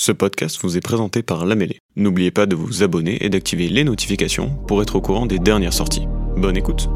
Ce 0.00 0.12
podcast 0.12 0.60
vous 0.62 0.76
est 0.76 0.80
présenté 0.80 1.24
par 1.24 1.44
La 1.44 1.56
Mêlée. 1.56 1.80
N'oubliez 1.96 2.30
pas 2.30 2.46
de 2.46 2.54
vous 2.54 2.84
abonner 2.84 3.18
et 3.20 3.30
d'activer 3.30 3.68
les 3.68 3.82
notifications 3.82 4.48
pour 4.68 4.80
être 4.80 4.94
au 4.94 5.00
courant 5.00 5.26
des 5.26 5.40
dernières 5.40 5.72
sorties. 5.72 6.06
Bonne 6.36 6.56
écoute 6.56 6.88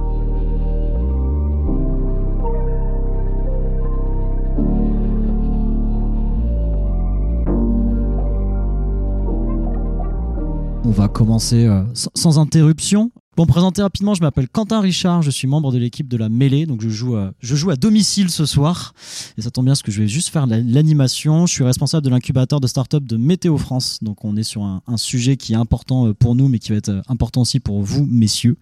On 10.85 10.91
va 10.93 11.09
commencer 11.09 11.67
euh, 11.67 11.83
sans, 11.95 12.11
sans 12.15 12.39
interruption. 12.39 13.11
Me 13.39 13.47
présenter 13.47 13.81
rapidement, 13.81 14.13
je 14.15 14.21
m'appelle 14.21 14.47
Quentin 14.47 14.81
Richard, 14.83 15.23
je 15.23 15.31
suis 15.31 15.49
membre 15.49 15.73
de 15.73 15.79
l'équipe 15.79 16.07
de 16.07 16.19
la 16.19 16.29
mêlée, 16.29 16.67
donc 16.67 16.83
je 16.83 16.91
joue, 16.91 17.17
à, 17.17 17.33
je 17.41 17.57
joue 17.57 17.71
à 17.71 17.77
domicile 17.77 18.31
ce 18.31 18.45
soir. 18.45 18.93
Et 19.39 19.43
ça 19.43 19.51
tombe 19.51 19.65
bien 19.65 19.73
parce 19.73 19.81
que 19.83 19.91
je 19.91 20.03
vais 20.03 20.07
juste 20.09 20.29
faire 20.29 20.47
la- 20.47 20.61
l'animation. 20.61 21.47
Je 21.47 21.53
suis 21.55 21.65
responsable 21.65 22.05
de 22.05 22.11
l'incubateur 22.11 22.61
de 22.61 22.67
start-up 22.67 23.05
de 23.05 23.17
Météo 23.17 23.57
France. 23.57 23.99
Donc 24.03 24.23
on 24.27 24.37
est 24.37 24.43
sur 24.43 24.63
un, 24.65 24.83
un 24.87 24.99
sujet 24.99 25.39
qui 25.39 25.55
est 25.55 25.57
important 25.57 26.09
euh, 26.09 26.13
pour 26.13 26.35
nous, 26.35 26.49
mais 26.49 26.59
qui 26.59 26.73
va 26.73 26.77
être 26.77 26.91
euh, 26.91 27.01
important 27.09 27.41
aussi 27.41 27.59
pour 27.59 27.81
vous, 27.83 28.05
messieurs. 28.05 28.59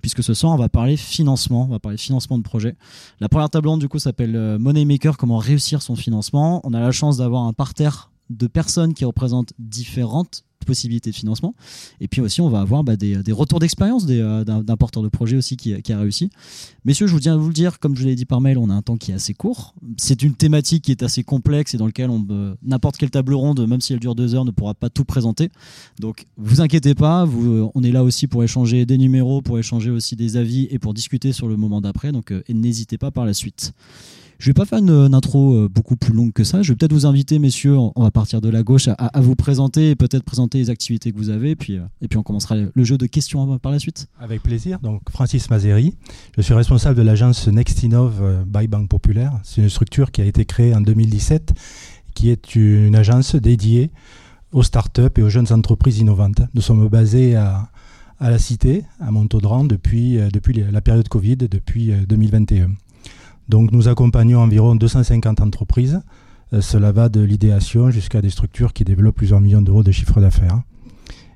Puisque 0.00 0.22
ce 0.22 0.32
soir, 0.32 0.54
on 0.54 0.56
va 0.58 0.70
parler 0.70 0.96
financement, 0.96 1.64
on 1.64 1.72
va 1.72 1.78
parler 1.78 1.98
financement 1.98 2.38
de 2.38 2.42
projet. 2.44 2.76
La 3.20 3.28
première 3.28 3.50
table 3.50 3.68
ronde, 3.68 3.80
du 3.80 3.88
coup, 3.90 3.98
s'appelle 3.98 4.36
euh, 4.36 4.58
Moneymaker, 4.58 5.18
comment 5.18 5.36
réussir 5.36 5.82
son 5.82 5.96
financement. 5.96 6.62
On 6.64 6.72
a 6.72 6.80
la 6.80 6.92
chance 6.92 7.18
d'avoir 7.18 7.42
un 7.42 7.52
parterre 7.52 8.10
de 8.30 8.46
personnes 8.46 8.94
qui 8.94 9.04
représentent 9.04 9.52
différentes 9.58 10.44
possibilités 10.64 11.10
de 11.10 11.16
financement. 11.16 11.54
Et 12.00 12.08
puis 12.08 12.20
aussi, 12.20 12.40
on 12.40 12.48
va 12.48 12.60
avoir 12.60 12.84
bah, 12.84 12.96
des, 12.96 13.22
des 13.22 13.32
retours 13.32 13.58
d'expérience 13.58 14.06
euh, 14.10 14.44
d'un, 14.44 14.76
porteur 14.76 15.02
de 15.02 15.08
projet 15.08 15.36
aussi 15.36 15.56
qui, 15.56 15.92
a 15.92 15.98
réussi. 15.98 16.30
Messieurs, 16.84 17.06
je 17.06 17.12
vous 17.12 17.20
tiens 17.20 17.34
à 17.34 17.36
vous 17.36 17.48
le 17.48 17.54
dire, 17.54 17.78
comme 17.78 17.96
je 17.96 18.04
l'ai 18.04 18.14
dit 18.14 18.24
par 18.24 18.40
mail, 18.40 18.58
on 18.58 18.70
a 18.70 18.74
un 18.74 18.82
temps 18.82 18.96
qui 18.96 19.10
est 19.12 19.14
assez 19.14 19.34
court. 19.34 19.74
C'est 19.96 20.22
une 20.22 20.34
thématique 20.34 20.84
qui 20.84 20.90
est 20.90 21.02
assez 21.02 21.22
complexe 21.22 21.74
et 21.74 21.78
dans 21.78 21.86
lequel 21.86 22.10
on, 22.10 22.26
euh, 22.30 22.54
n'importe 22.62 22.96
quelle 22.96 23.10
table 23.10 23.34
ronde, 23.34 23.66
même 23.66 23.80
si 23.80 23.92
elle 23.92 24.00
dure 24.00 24.14
deux 24.14 24.34
heures, 24.34 24.44
ne 24.44 24.50
pourra 24.50 24.74
pas 24.74 24.90
tout 24.90 25.04
présenter. 25.04 25.50
Donc, 26.00 26.26
vous 26.36 26.60
inquiétez 26.60 26.94
pas, 26.94 27.24
vous, 27.24 27.50
euh, 27.50 27.70
on 27.74 27.82
est 27.82 27.92
là 27.92 28.02
aussi 28.02 28.26
pour 28.26 28.42
échanger 28.42 28.86
des 28.86 28.98
numéros, 28.98 29.42
pour 29.42 29.58
échanger 29.58 29.90
aussi 29.90 30.16
des 30.16 30.36
avis 30.36 30.66
et 30.70 30.78
pour 30.78 30.94
discuter 30.94 31.32
sur 31.32 31.48
le 31.48 31.56
moment 31.56 31.80
d'après. 31.80 32.12
Donc, 32.12 32.32
n'hésitez 32.48 32.98
pas 32.98 33.10
par 33.10 33.24
la 33.24 33.34
suite. 33.34 33.72
Je 34.38 34.50
vais 34.50 34.54
pas 34.54 34.66
faire 34.66 34.80
une, 34.80 35.14
intro 35.14 35.68
beaucoup 35.68 35.96
plus 35.96 36.12
longue 36.12 36.32
que 36.32 36.44
ça. 36.44 36.60
Je 36.60 36.72
vais 36.72 36.76
peut-être 36.76 36.92
vous 36.92 37.06
inviter, 37.06 37.38
messieurs, 37.38 37.76
on 37.78 38.02
va 38.02 38.10
partir 38.10 38.40
de 38.40 38.48
la 38.48 38.62
gauche, 38.62 38.88
à, 38.88 38.92
à 38.94 39.20
vous 39.20 39.36
présenter 39.36 39.90
et 39.90 39.94
peut-être 39.94 40.24
présenter 40.24 40.53
les 40.58 40.70
activités 40.70 41.12
que 41.12 41.16
vous 41.16 41.30
avez. 41.30 41.50
Et 41.50 41.56
puis, 41.56 41.78
euh, 41.78 41.82
et 42.00 42.08
puis 42.08 42.18
on 42.18 42.22
commencera 42.22 42.56
le 42.56 42.84
jeu 42.84 42.98
de 42.98 43.06
questions 43.06 43.58
par 43.58 43.72
la 43.72 43.78
suite. 43.78 44.08
Avec 44.18 44.42
plaisir. 44.42 44.78
Donc, 44.80 45.02
Francis 45.10 45.50
Mazeri, 45.50 45.94
je 46.36 46.42
suis 46.42 46.54
responsable 46.54 46.96
de 46.96 47.02
l'agence 47.02 47.48
Nextinov 47.48 48.20
euh, 48.22 48.44
by 48.46 48.68
Banque 48.68 48.88
Populaire. 48.88 49.32
C'est 49.42 49.62
une 49.62 49.70
structure 49.70 50.10
qui 50.10 50.20
a 50.20 50.24
été 50.24 50.44
créée 50.44 50.74
en 50.74 50.80
2017, 50.80 51.52
qui 52.14 52.30
est 52.30 52.54
une 52.54 52.96
agence 52.96 53.34
dédiée 53.34 53.90
aux 54.52 54.62
startups 54.62 55.02
et 55.16 55.22
aux 55.22 55.30
jeunes 55.30 55.52
entreprises 55.52 55.98
innovantes. 55.98 56.40
Nous 56.54 56.60
sommes 56.60 56.88
basés 56.88 57.34
à, 57.34 57.68
à 58.20 58.30
la 58.30 58.38
Cité, 58.38 58.84
à 59.00 59.10
Montaudran, 59.10 59.64
depuis, 59.64 60.18
euh, 60.18 60.28
depuis 60.32 60.54
la 60.54 60.80
période 60.80 61.08
Covid, 61.08 61.36
depuis 61.36 61.92
euh, 61.92 62.06
2021. 62.08 62.70
Donc, 63.48 63.72
nous 63.72 63.88
accompagnons 63.88 64.40
environ 64.40 64.74
250 64.74 65.40
entreprises. 65.40 66.00
Euh, 66.54 66.60
Cela 66.60 66.92
va 66.92 67.08
de 67.08 67.20
l'idéation 67.20 67.90
jusqu'à 67.90 68.22
des 68.22 68.30
structures 68.30 68.72
qui 68.72 68.84
développent 68.84 69.16
plusieurs 69.16 69.40
millions 69.40 69.62
d'euros 69.62 69.82
de 69.82 69.92
chiffre 69.92 70.20
d'affaires. 70.20 70.62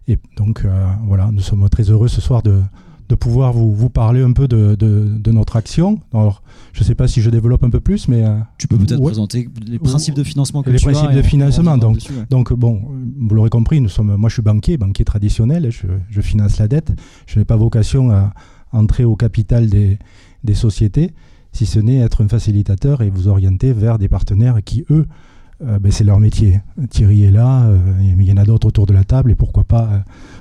Et 0.06 0.18
donc, 0.36 0.62
euh, 0.64 0.86
voilà, 1.06 1.30
nous 1.32 1.40
sommes 1.40 1.68
très 1.68 1.90
heureux 1.90 2.08
ce 2.08 2.20
soir 2.22 2.42
de, 2.42 2.62
de 3.10 3.14
pouvoir 3.14 3.52
vous, 3.52 3.74
vous 3.74 3.90
parler 3.90 4.22
un 4.22 4.32
peu 4.32 4.48
de, 4.48 4.74
de, 4.74 5.06
de 5.18 5.30
notre 5.32 5.56
action. 5.56 6.00
Alors, 6.14 6.42
je 6.72 6.80
ne 6.80 6.84
sais 6.84 6.94
pas 6.94 7.08
si 7.08 7.20
je 7.20 7.28
développe 7.30 7.62
un 7.62 7.68
peu 7.70 7.80
plus, 7.80 8.08
mais 8.08 8.24
euh, 8.24 8.38
Tu 8.56 8.68
peux 8.68 8.78
peut-être 8.78 9.00
Ouais. 9.00 9.06
présenter 9.06 9.48
les 9.66 9.78
principes 9.78 10.14
de 10.14 10.22
financement 10.24 10.62
que 10.62 10.70
Les 10.70 10.78
tu 10.78 10.88
as 10.88 10.92
principes 10.92 11.14
de 11.14 11.22
financement, 11.22 11.76
donc. 11.76 11.96
dessus, 11.96 12.12
ouais. 12.12 12.24
donc 12.30 12.52
bon, 12.54 12.80
vous 13.18 13.34
l'aurez 13.34 13.50
compris, 13.50 13.80
nous 13.82 13.88
sommes, 13.90 14.14
moi 14.16 14.28
je 14.30 14.34
suis 14.34 14.42
banquier, 14.42 14.78
banquier 14.78 15.04
traditionnel, 15.04 15.70
je, 15.70 15.86
je 16.08 16.20
finance 16.22 16.58
la 16.58 16.68
dette. 16.68 16.92
Je 17.26 17.38
n'ai 17.38 17.44
pas 17.44 17.56
vocation 17.56 18.10
à 18.10 18.32
entrer 18.72 19.04
au 19.04 19.16
capital 19.16 19.68
des, 19.68 19.98
des 20.44 20.54
sociétés, 20.54 21.12
si 21.58 21.66
ce 21.66 21.80
n'est 21.80 21.96
être 21.96 22.22
un 22.22 22.28
facilitateur 22.28 23.02
et 23.02 23.10
vous 23.10 23.26
orienter 23.26 23.72
vers 23.72 23.98
des 23.98 24.08
partenaires 24.08 24.58
qui, 24.64 24.84
eux, 24.90 25.08
euh, 25.66 25.80
ben, 25.80 25.90
c'est 25.90 26.04
leur 26.04 26.20
métier. 26.20 26.60
Thierry 26.88 27.24
est 27.24 27.32
là, 27.32 27.64
euh, 27.66 27.78
il 28.00 28.22
y 28.22 28.30
en 28.30 28.36
a 28.36 28.44
d'autres 28.44 28.68
autour 28.68 28.86
de 28.86 28.92
la 28.92 29.02
table, 29.02 29.32
et 29.32 29.34
pourquoi 29.34 29.64
pas 29.64 29.88
euh, 29.90 29.98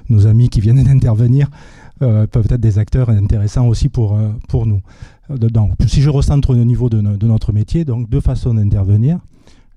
nos 0.09 0.27
amis 0.27 0.49
qui 0.49 0.61
viennent 0.61 0.83
d'intervenir 0.89 1.49
euh, 2.03 2.27
peuvent 2.27 2.45
être 2.51 2.61
des 2.61 2.77
acteurs 2.77 3.09
intéressants 3.09 3.67
aussi 3.67 3.89
pour, 3.89 4.15
nous. 4.67 4.81
Dedans. 5.27 5.71
Si 5.87 6.03
je 6.03 6.09
recentre 6.11 6.51
au 6.51 6.55
niveau 6.55 6.87
de, 6.87 7.01
no- 7.01 7.17
de 7.17 7.25
notre 7.25 7.51
métier, 7.51 7.83
donc 7.83 8.07
deux 8.11 8.21
façons 8.21 8.53
d'intervenir. 8.53 9.17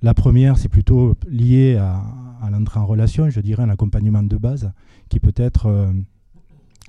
La 0.02 0.12
première, 0.12 0.58
c'est 0.58 0.68
plutôt 0.68 1.14
lié 1.26 1.76
à, 1.76 2.02
à 2.42 2.50
l'entrée 2.50 2.80
en 2.80 2.84
relation, 2.86 3.30
je 3.30 3.40
dirais 3.40 3.62
un 3.62 3.70
accompagnement 3.70 4.22
de 4.22 4.36
base, 4.36 4.70
qui 5.08 5.20
peut 5.20 5.32
être 5.36 5.90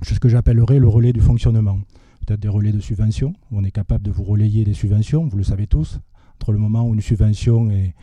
ce 0.02 0.20
que 0.20 0.28
j'appellerais 0.30 0.78
le 0.80 0.90
relais 0.90 1.14
du 1.14 1.22
fonctionnement. 1.22 1.80
Peut-être 2.26 2.40
des 2.40 2.48
relais 2.48 2.72
de 2.72 2.80
subvention, 2.80 3.34
où 3.52 3.60
on 3.60 3.64
est 3.64 3.72
capable 3.72 4.04
de 4.04 4.12
vous 4.12 4.24
relayer 4.24 4.64
des 4.64 4.74
subventions, 4.74 5.28
vous 5.28 5.38
le 5.38 5.44
savez 5.44 5.68
tous, 5.68 6.00
entre 6.36 6.52
le 6.52 6.58
moment 6.58 6.88
où 6.88 6.94
une 6.94 7.02
subvention 7.02 7.70
est, 7.72 7.94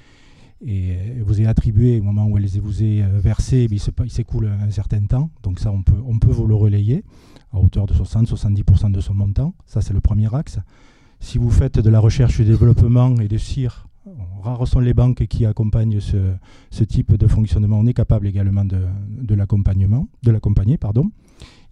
vous 1.23 1.41
est 1.41 1.47
attribuée 1.47 1.95
et 1.95 1.97
le 1.99 2.05
moment 2.05 2.27
où 2.27 2.37
elle 2.37 2.47
vous 2.47 2.83
est 2.83 3.03
euh, 3.03 3.21
versée, 3.21 3.69
eh 3.71 3.75
il 3.75 4.11
s'écoule 4.11 4.49
un 4.49 4.71
certain 4.71 5.01
temps, 5.03 5.31
donc 5.43 5.61
ça 5.61 5.71
on 5.71 5.83
peut, 5.83 6.01
on 6.07 6.19
peut 6.19 6.31
vous 6.31 6.47
le 6.47 6.55
relayer 6.55 7.05
à 7.53 7.59
hauteur 7.59 7.87
de 7.87 7.95
60-70% 7.95 8.91
de 8.91 9.01
son 9.01 9.15
montant, 9.15 9.55
ça 9.67 9.81
c'est 9.81 9.95
le 9.95 10.01
premier 10.01 10.35
axe. 10.35 10.59
Si 11.21 11.39
vous 11.39 11.51
faites 11.51 11.79
de 11.79 11.91
la 11.91 12.01
recherche 12.01 12.41
et 12.41 12.45
développement 12.45 13.17
et 13.17 13.29
de 13.29 13.39
CIR, 13.39 13.89
rares 14.43 14.67
sont 14.67 14.81
les 14.81 14.95
banques 14.95 15.27
qui 15.27 15.47
accompagnent 15.47 16.01
ce, 16.01 16.17
ce 16.71 16.85
type 16.85 17.15
de 17.15 17.27
fonctionnement. 17.27 17.79
On 17.79 17.87
est 17.87 17.95
capable 17.95 18.27
également 18.27 18.65
de, 18.65 18.81
de 19.09 19.35
l'accompagnement, 19.35 20.09
de 20.23 20.31
l'accompagner, 20.31 20.79
pardon. 20.79 21.11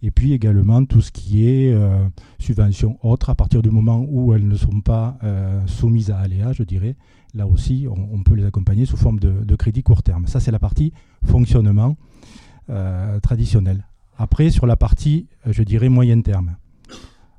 Et 0.03 0.11
puis 0.11 0.33
également 0.33 0.85
tout 0.85 1.01
ce 1.01 1.11
qui 1.11 1.47
est 1.47 1.73
euh, 1.73 2.07
subventions 2.39 2.99
autres, 3.01 3.29
à 3.29 3.35
partir 3.35 3.61
du 3.61 3.71
moment 3.71 4.05
où 4.07 4.33
elles 4.33 4.47
ne 4.47 4.55
sont 4.55 4.81
pas 4.81 5.17
euh, 5.23 5.65
soumises 5.65 6.11
à 6.11 6.19
aléas, 6.19 6.53
je 6.53 6.63
dirais, 6.63 6.95
là 7.33 7.47
aussi, 7.47 7.87
on, 7.89 8.21
peut 8.23 8.35
les 8.35 8.45
accompagner 8.45 8.85
sous 8.85 8.97
forme 8.97 9.19
de, 9.19 9.55
crédit 9.55 9.81
court 9.83 10.03
terme. 10.03 10.27
Ça, 10.27 10.39
c'est 10.39 10.51
la 10.51 10.59
partie 10.59 10.93
fonctionnement 11.25 11.97
euh, 12.69 13.19
traditionnel. 13.19 13.87
Après, 14.17 14.49
sur 14.49 14.67
la 14.67 14.75
partie, 14.75 15.27
euh, 15.47 15.53
je 15.53 15.63
dirais, 15.63 15.89
moyen 15.89 16.21
terme. 16.21 16.57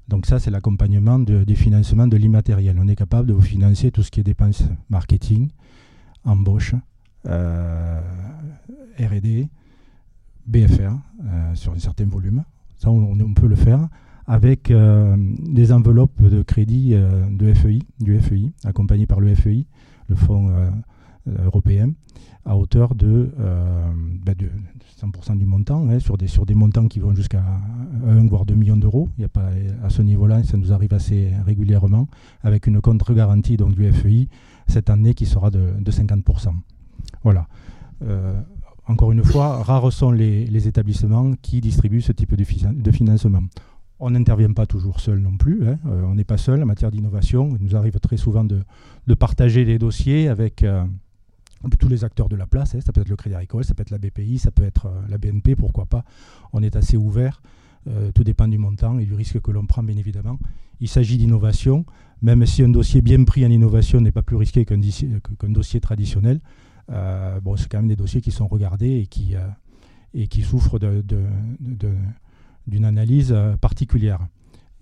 Donc 0.09 0.27
ça, 0.27 0.39
c'est 0.39 0.51
l'accompagnement 0.51 1.19
de- 1.19 1.45
des 1.45 1.55
financements 1.55 2.07
de 2.07 2.17
l'immatériel. 2.17 2.77
On 2.81 2.89
est 2.89 2.97
capable 2.97 3.29
de 3.29 3.35
vous 3.35 3.43
financer 3.43 3.91
tout 3.91 4.03
ce 4.03 4.11
qui 4.11 4.21
est 4.21 4.25
dépenses 4.25 4.65
marketing, 4.89 5.51
embauche, 6.25 6.75
R&D, 8.99 9.49
BFR, 10.49 10.93
euh, 11.25 11.55
sur 11.55 11.73
un 11.73 11.79
certain 11.79 12.07
volume. 12.07 12.43
Ça, 12.79 12.91
on, 12.91 13.35
peut 13.35 13.47
le 13.47 13.57
faire 13.57 13.89
avec 14.27 14.71
euh, 14.71 15.17
des 15.19 15.73
enveloppes 15.73 16.23
de 16.23 16.43
crédit 16.43 16.95
euh, 16.95 17.55
FEI, 17.55 17.81
du 18.01 18.19
FEI, 18.21 18.53
accompagné 18.65 19.07
par 19.07 19.21
le 19.21 19.35
FEI, 19.35 19.65
le 20.09 20.17
Fonds 20.17 20.51
européen, 21.45 21.91
à 22.45 22.57
hauteur 22.57 22.95
de, 22.95 23.31
euh, 23.39 23.93
bah, 24.25 24.35
de 24.35 24.49
100% 25.01 25.37
du 25.37 25.45
montant, 25.45 25.89
hein, 25.89 25.99
sur, 25.99 26.17
des, 26.17 26.55
montants 26.55 26.89
qui 26.89 26.99
vont 26.99 27.15
jusqu'à 27.15 27.45
1 28.07 28.27
voire 28.27 28.47
2 28.47 28.55
millions 28.55 28.77
d'euros. 28.77 29.09
Il 29.19 29.27
à 29.83 29.91
ce 29.91 30.03
niveau-là, 30.03 30.43
ça 30.45 30.57
nous 30.57 30.73
arrive 30.73 30.95
assez 30.95 31.31
régulièrement, 31.45 32.09
avec 32.43 32.67
une 32.67 32.81
contre-garantie 32.81 33.57
donc, 33.57 33.75
du 33.75 33.93
FEI 33.93 34.29
cette 34.67 34.89
année 34.89 35.15
qui 35.15 35.27
sera 35.27 35.51
de, 35.51 35.75
de 35.79 35.91
50%. 35.91 36.53
Voilà. 37.23 37.47
Encore 38.89 39.13
une 39.13 39.23
fois, 39.23 39.63
rares 39.63 39.93
sont 39.93 40.11
les, 40.11 40.67
établissements 40.67 41.33
qui 41.43 41.61
distribuent 41.61 42.01
ce 42.01 42.13
type 42.13 42.35
de, 42.35 42.45
finan- 42.45 42.75
de 42.75 42.91
financement. 42.91 43.43
On 44.01 44.11
n'intervient 44.11 44.53
pas 44.53 44.65
toujours 44.65 45.01
seul 45.01 45.19
non 45.19 45.37
plus. 45.37 45.69
hein. 45.69 45.79
Euh, 45.87 46.03
on 46.05 46.15
n'est 46.15 46.25
pas 46.25 46.39
seul 46.39 46.63
en 46.63 46.67
matière 46.67 46.91
d'innovation. 46.91 47.55
Il 47.61 47.67
nous 47.67 47.77
arrive 47.77 47.99
très 48.01 48.17
souvent 48.17 48.45
de, 48.45 48.63
partager 49.15 49.65
les 49.65 49.79
dossiers 49.79 50.29
avec 50.29 50.63
euh, 50.63 50.85
tous 51.79 51.89
les 51.89 52.05
acteurs 52.05 52.29
de 52.31 52.37
la 52.37 52.47
place. 52.47 52.75
hein. 52.75 52.81
Ça 52.81 52.93
peut 52.93 53.03
être 53.03 53.09
le 53.11 53.17
Crédit 53.17 53.35
Agricole, 53.35 53.65
ça 53.65 53.75
peut 53.75 53.83
être 53.83 53.91
la 53.91 53.99
BPI, 53.99 54.39
ça 54.39 54.51
peut 54.51 54.63
être 54.63 54.87
euh, 54.87 55.01
la 55.09 55.19
BNP, 55.19 55.55
pourquoi 55.55 55.85
pas. 55.85 56.05
On 56.53 56.63
est 56.63 56.75
assez 56.77 56.97
ouvert. 56.97 57.43
Tout 58.15 58.23
dépend 58.23 58.47
du 58.49 58.59
montant 58.59 58.99
et 58.99 59.07
du 59.07 59.15
risque 59.15 59.41
que 59.41 59.51
l'on 59.51 59.65
prend, 59.65 59.83
bien 59.83 59.97
évidemment. 59.97 60.39
Il 60.81 60.89
s'agit 60.89 61.17
d'innovation, 61.17 61.87
même 62.21 62.45
si 62.45 62.63
un 62.63 62.69
dossier 62.69 63.01
bien 63.01 63.25
pris 63.25 63.47
en 63.47 63.51
innovation 63.51 63.99
n'est 64.03 64.13
pas 64.13 64.21
plus 64.21 64.37
risqué 64.37 64.67
qu'un 64.67 64.77
dossier 65.49 65.81
traditionnel. 65.81 66.41
Euh, 66.91 67.41
bon, 67.41 67.57
c'est 67.57 67.69
quand 67.69 67.79
même 67.79 67.89
des 67.89 67.97
dossiers 67.97 68.21
qui 68.21 68.31
sont 68.31 68.47
regardés 68.47 69.01
et 69.01 69.07
qui, 69.07 69.37
euh, 69.37 69.47
et 70.15 70.27
qui 70.27 70.43
souffrent 70.43 70.79
d'une 70.79 72.85
analyse 72.85 73.33
euh, 73.33 73.57
particulière. 73.57 74.27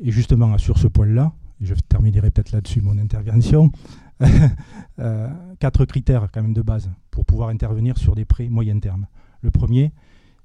Et 0.00 0.10
justement, 0.10 0.56
sur 0.58 0.78
ce 0.78 0.86
point-là, 0.86 1.32
je 1.60 1.74
terminerai 1.74 2.30
peut-être 2.30 2.52
là-dessus 2.52 2.82
mon 2.82 2.98
intervention, 2.98 3.70
quatre 5.58 5.84
critères 5.86 6.28
quand 6.32 6.42
même 6.42 6.52
de 6.52 6.62
base 6.62 6.90
pour 7.10 7.24
pouvoir 7.24 7.48
intervenir 7.48 7.96
sur 7.96 8.14
des 8.14 8.26
prêts 8.26 8.48
moyen 8.48 8.78
terme. 8.78 9.06
Le 9.40 9.50
premier, 9.50 9.92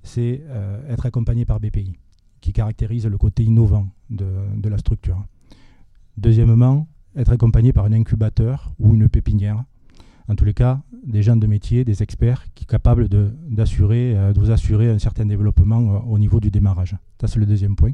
c'est 0.03 0.41
être 0.87 1.05
accompagné 1.05 1.43
par 1.43 1.59
BPI, 1.59 1.97
qui 2.39 2.53
caractérise 2.53 3.07
le 3.07 3.17
côté 3.17 3.43
innovant 3.43 3.89
de 4.09 4.69
la 4.69 4.77
structure. 4.77 5.21
Deuxièmement, 6.15 6.87
être 7.17 7.33
accompagné 7.33 7.73
par 7.73 7.83
un 7.83 7.91
incubateur 7.91 8.73
ou 8.79 8.93
une 8.93 9.09
pépinière 9.09 9.65
en 10.27 10.35
tous 10.35 10.45
les 10.45 10.53
cas, 10.53 10.81
des 11.05 11.23
gens 11.23 11.35
de 11.35 11.47
métier, 11.47 11.83
des 11.83 12.03
experts 12.03 12.45
qui 12.53 12.65
capables 12.65 13.09
de, 13.09 13.33
d'assurer, 13.49 14.13
de 14.33 14.39
vous 14.39 14.51
assurer 14.51 14.89
un 14.89 14.99
certain 14.99 15.25
développement 15.25 16.03
au 16.07 16.19
niveau 16.19 16.39
du 16.39 16.51
démarrage. 16.51 16.95
Ça, 17.19 17.27
c'est 17.27 17.39
le 17.39 17.45
deuxième 17.45 17.75
point. 17.75 17.91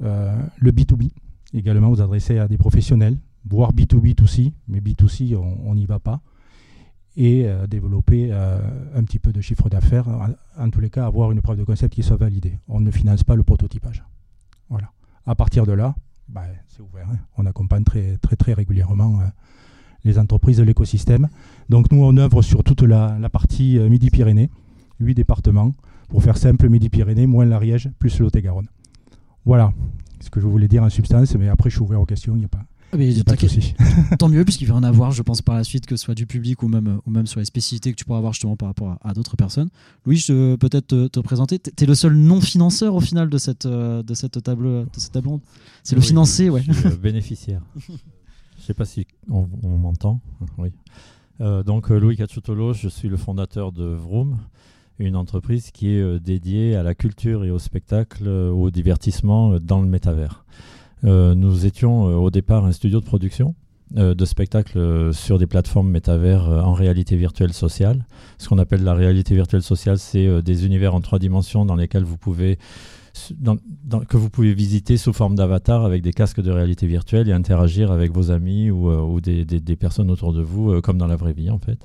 le 0.00 0.70
B2B, 0.72 1.10
également, 1.52 1.90
vous 1.90 2.00
adressez 2.00 2.38
à 2.38 2.48
des 2.48 2.58
professionnels, 2.58 3.18
voire 3.44 3.72
B2B 3.72 4.22
aussi, 4.22 4.54
mais 4.68 4.80
B2C, 4.80 5.36
on 5.36 5.74
n'y 5.74 5.86
va 5.86 5.98
pas 5.98 6.20
et 7.16 7.46
euh, 7.46 7.66
développer 7.66 8.28
euh, 8.30 8.58
un 8.94 9.04
petit 9.04 9.18
peu 9.18 9.32
de 9.32 9.40
chiffre 9.40 9.68
d'affaires, 9.68 10.06
en, 10.58 10.70
tous 10.70 10.80
les 10.80 10.90
cas 10.90 11.06
avoir 11.06 11.30
une 11.30 11.42
preuve 11.42 11.58
de 11.58 11.64
concept 11.64 11.94
qui 11.94 12.02
soit 12.02 12.16
validée. 12.16 12.58
On 12.68 12.80
ne 12.80 12.90
finance 12.90 13.22
pas 13.22 13.36
le 13.36 13.42
prototypage. 13.42 14.02
Voilà. 14.68 14.90
À 15.26 15.34
partir 15.34 15.66
de 15.66 15.72
là, 15.72 15.94
bah, 16.28 16.44
c'est 16.68 16.80
ouvert. 16.80 17.08
Hein. 17.10 17.18
On 17.36 17.46
accompagne 17.46 17.84
très 17.84 18.16
très, 18.16 18.36
très 18.36 18.54
régulièrement 18.54 19.20
euh, 19.20 19.24
les 20.04 20.18
entreprises 20.18 20.58
de 20.58 20.62
l'écosystème. 20.62 21.28
Donc 21.68 21.90
nous, 21.90 22.02
on 22.02 22.16
œuvre 22.16 22.42
sur 22.42 22.64
toute 22.64 22.82
la, 22.82 23.18
partie 23.30 23.78
Midi-Pyrénées, 23.78 24.50
huit 25.00 25.14
départements. 25.14 25.72
Pour 26.08 26.22
faire 26.22 26.36
simple, 26.36 26.68
Midi-Pyrénées, 26.68 27.26
moins 27.26 27.44
l'Ariège, 27.44 27.88
plus 27.98 28.18
le 28.18 28.24
Lot-et-Garonne. 28.24 28.68
Voilà 29.44 29.72
ce 30.20 30.30
que 30.30 30.40
je 30.40 30.46
voulais 30.46 30.68
dire 30.68 30.82
en 30.82 30.88
substance, 30.88 31.34
mais 31.34 31.48
après 31.48 31.68
je 31.68 31.76
suis 31.76 31.82
ouvert 31.82 32.00
aux 32.00 32.06
questions, 32.06 32.34
il 32.36 32.40
n'y 32.40 32.44
a 32.44 32.48
pas... 32.48 32.64
Ah, 32.94 32.98
Tant 34.18 34.28
mieux, 34.28 34.44
puisqu'il 34.44 34.66
va 34.66 34.74
en 34.74 34.82
avoir, 34.82 35.12
je 35.12 35.22
pense, 35.22 35.40
par 35.40 35.54
la 35.54 35.64
suite, 35.64 35.86
que 35.86 35.96
ce 35.96 36.04
soit 36.04 36.14
du 36.14 36.26
public 36.26 36.62
ou 36.62 36.68
même, 36.68 37.00
ou 37.06 37.10
même 37.10 37.26
sur 37.26 37.40
les 37.40 37.46
spécificités 37.46 37.90
que 37.90 37.96
tu 37.96 38.04
pourras 38.04 38.18
avoir 38.18 38.34
justement 38.34 38.54
par 38.54 38.68
rapport 38.68 38.98
à, 39.02 39.14
d'autres 39.14 39.34
personnes. 39.34 39.70
Louis, 40.04 40.18
je 40.18 40.56
peux 40.56 40.68
peut-être 40.68 41.08
te, 41.08 41.20
présenter. 41.20 41.58
Tu 41.58 41.84
es 41.84 41.86
le 41.86 41.94
seul 41.94 42.14
non-financeur 42.14 42.94
au 42.94 43.00
final 43.00 43.30
de 43.30 43.38
cette, 43.38 43.64
euh, 43.64 44.02
de 44.02 44.12
cette 44.12 44.42
table, 44.42 44.66
de 44.66 44.88
cette 44.98 45.12
table 45.12 45.28
ronde? 45.28 45.40
C'est 45.82 45.96
le 45.96 46.02
financé, 46.02 46.50
ouais. 46.50 46.62
Je 46.66 46.72
suis 46.72 46.98
bénéficiaire. 46.98 47.62
je 48.62 48.66
sais 48.66 48.74
pas 48.74 48.86
si 48.86 49.06
on, 49.28 49.46
m'entend. 49.76 50.20
Oui. 50.56 50.72
Euh, 51.40 51.62
donc, 51.62 51.90
euh, 51.90 51.98
Louis 51.98 52.16
Cacciotolo, 52.16 52.72
je 52.72 52.88
suis 52.88 53.08
le 53.08 53.16
fondateur 53.16 53.72
de 53.72 53.84
Vroom 53.84 54.38
une 54.98 55.16
entreprise 55.16 55.72
qui 55.72 55.88
est 55.88 56.20
dédiée 56.20 56.76
à 56.76 56.84
la 56.84 56.94
culture 56.94 57.44
et 57.44 57.50
au 57.50 57.58
spectacle, 57.58 58.28
au 58.28 58.70
divertissement 58.70 59.58
dans 59.58 59.80
le 59.80 59.88
métavers. 59.88 60.44
Euh, 61.04 61.34
nous 61.34 61.66
étions 61.66 62.08
euh, 62.08 62.14
au 62.14 62.30
départ 62.30 62.64
un 62.64 62.72
studio 62.72 63.00
de 63.00 63.04
production 63.04 63.54
euh, 63.96 64.14
de 64.14 64.24
spectacles 64.24 65.12
sur 65.12 65.38
des 65.38 65.46
plateformes 65.46 65.90
métavers 65.90 66.48
en 66.48 66.72
réalité 66.72 67.16
virtuelle 67.16 67.52
sociale. 67.52 68.06
Ce 68.38 68.48
qu'on 68.48 68.58
appelle 68.58 68.84
la 68.84 68.94
réalité 68.94 69.34
virtuelle 69.34 69.62
sociale, 69.62 69.98
c'est 69.98 70.42
des 70.42 70.64
univers 70.64 70.94
en 70.94 71.00
trois 71.00 71.18
dimensions 71.18 71.64
dans 71.64 71.76
lesquels 71.76 72.04
vous 72.04 72.16
pouvez 72.16 72.58
que 74.08 74.16
vous 74.16 74.30
pouvez 74.30 74.54
visiter 74.54 74.96
sous 74.96 75.12
forme 75.12 75.34
d'avatar 75.34 75.84
avec 75.84 76.02
des 76.02 76.12
casques 76.12 76.40
de 76.40 76.50
réalité 76.50 76.86
virtuelle 76.86 77.28
et 77.28 77.32
interagir 77.32 77.90
avec 77.92 78.12
vos 78.12 78.30
amis 78.30 78.70
ou, 78.70 79.20
des, 79.20 79.44
des, 79.44 79.76
personnes 79.76 80.10
autour 80.10 80.32
de 80.32 80.42
vous, 80.42 80.80
comme 80.80 80.98
dans 80.98 81.06
la 81.06 81.16
vraie 81.16 81.34
vie 81.34 81.50
en 81.50 81.58
fait 81.58 81.78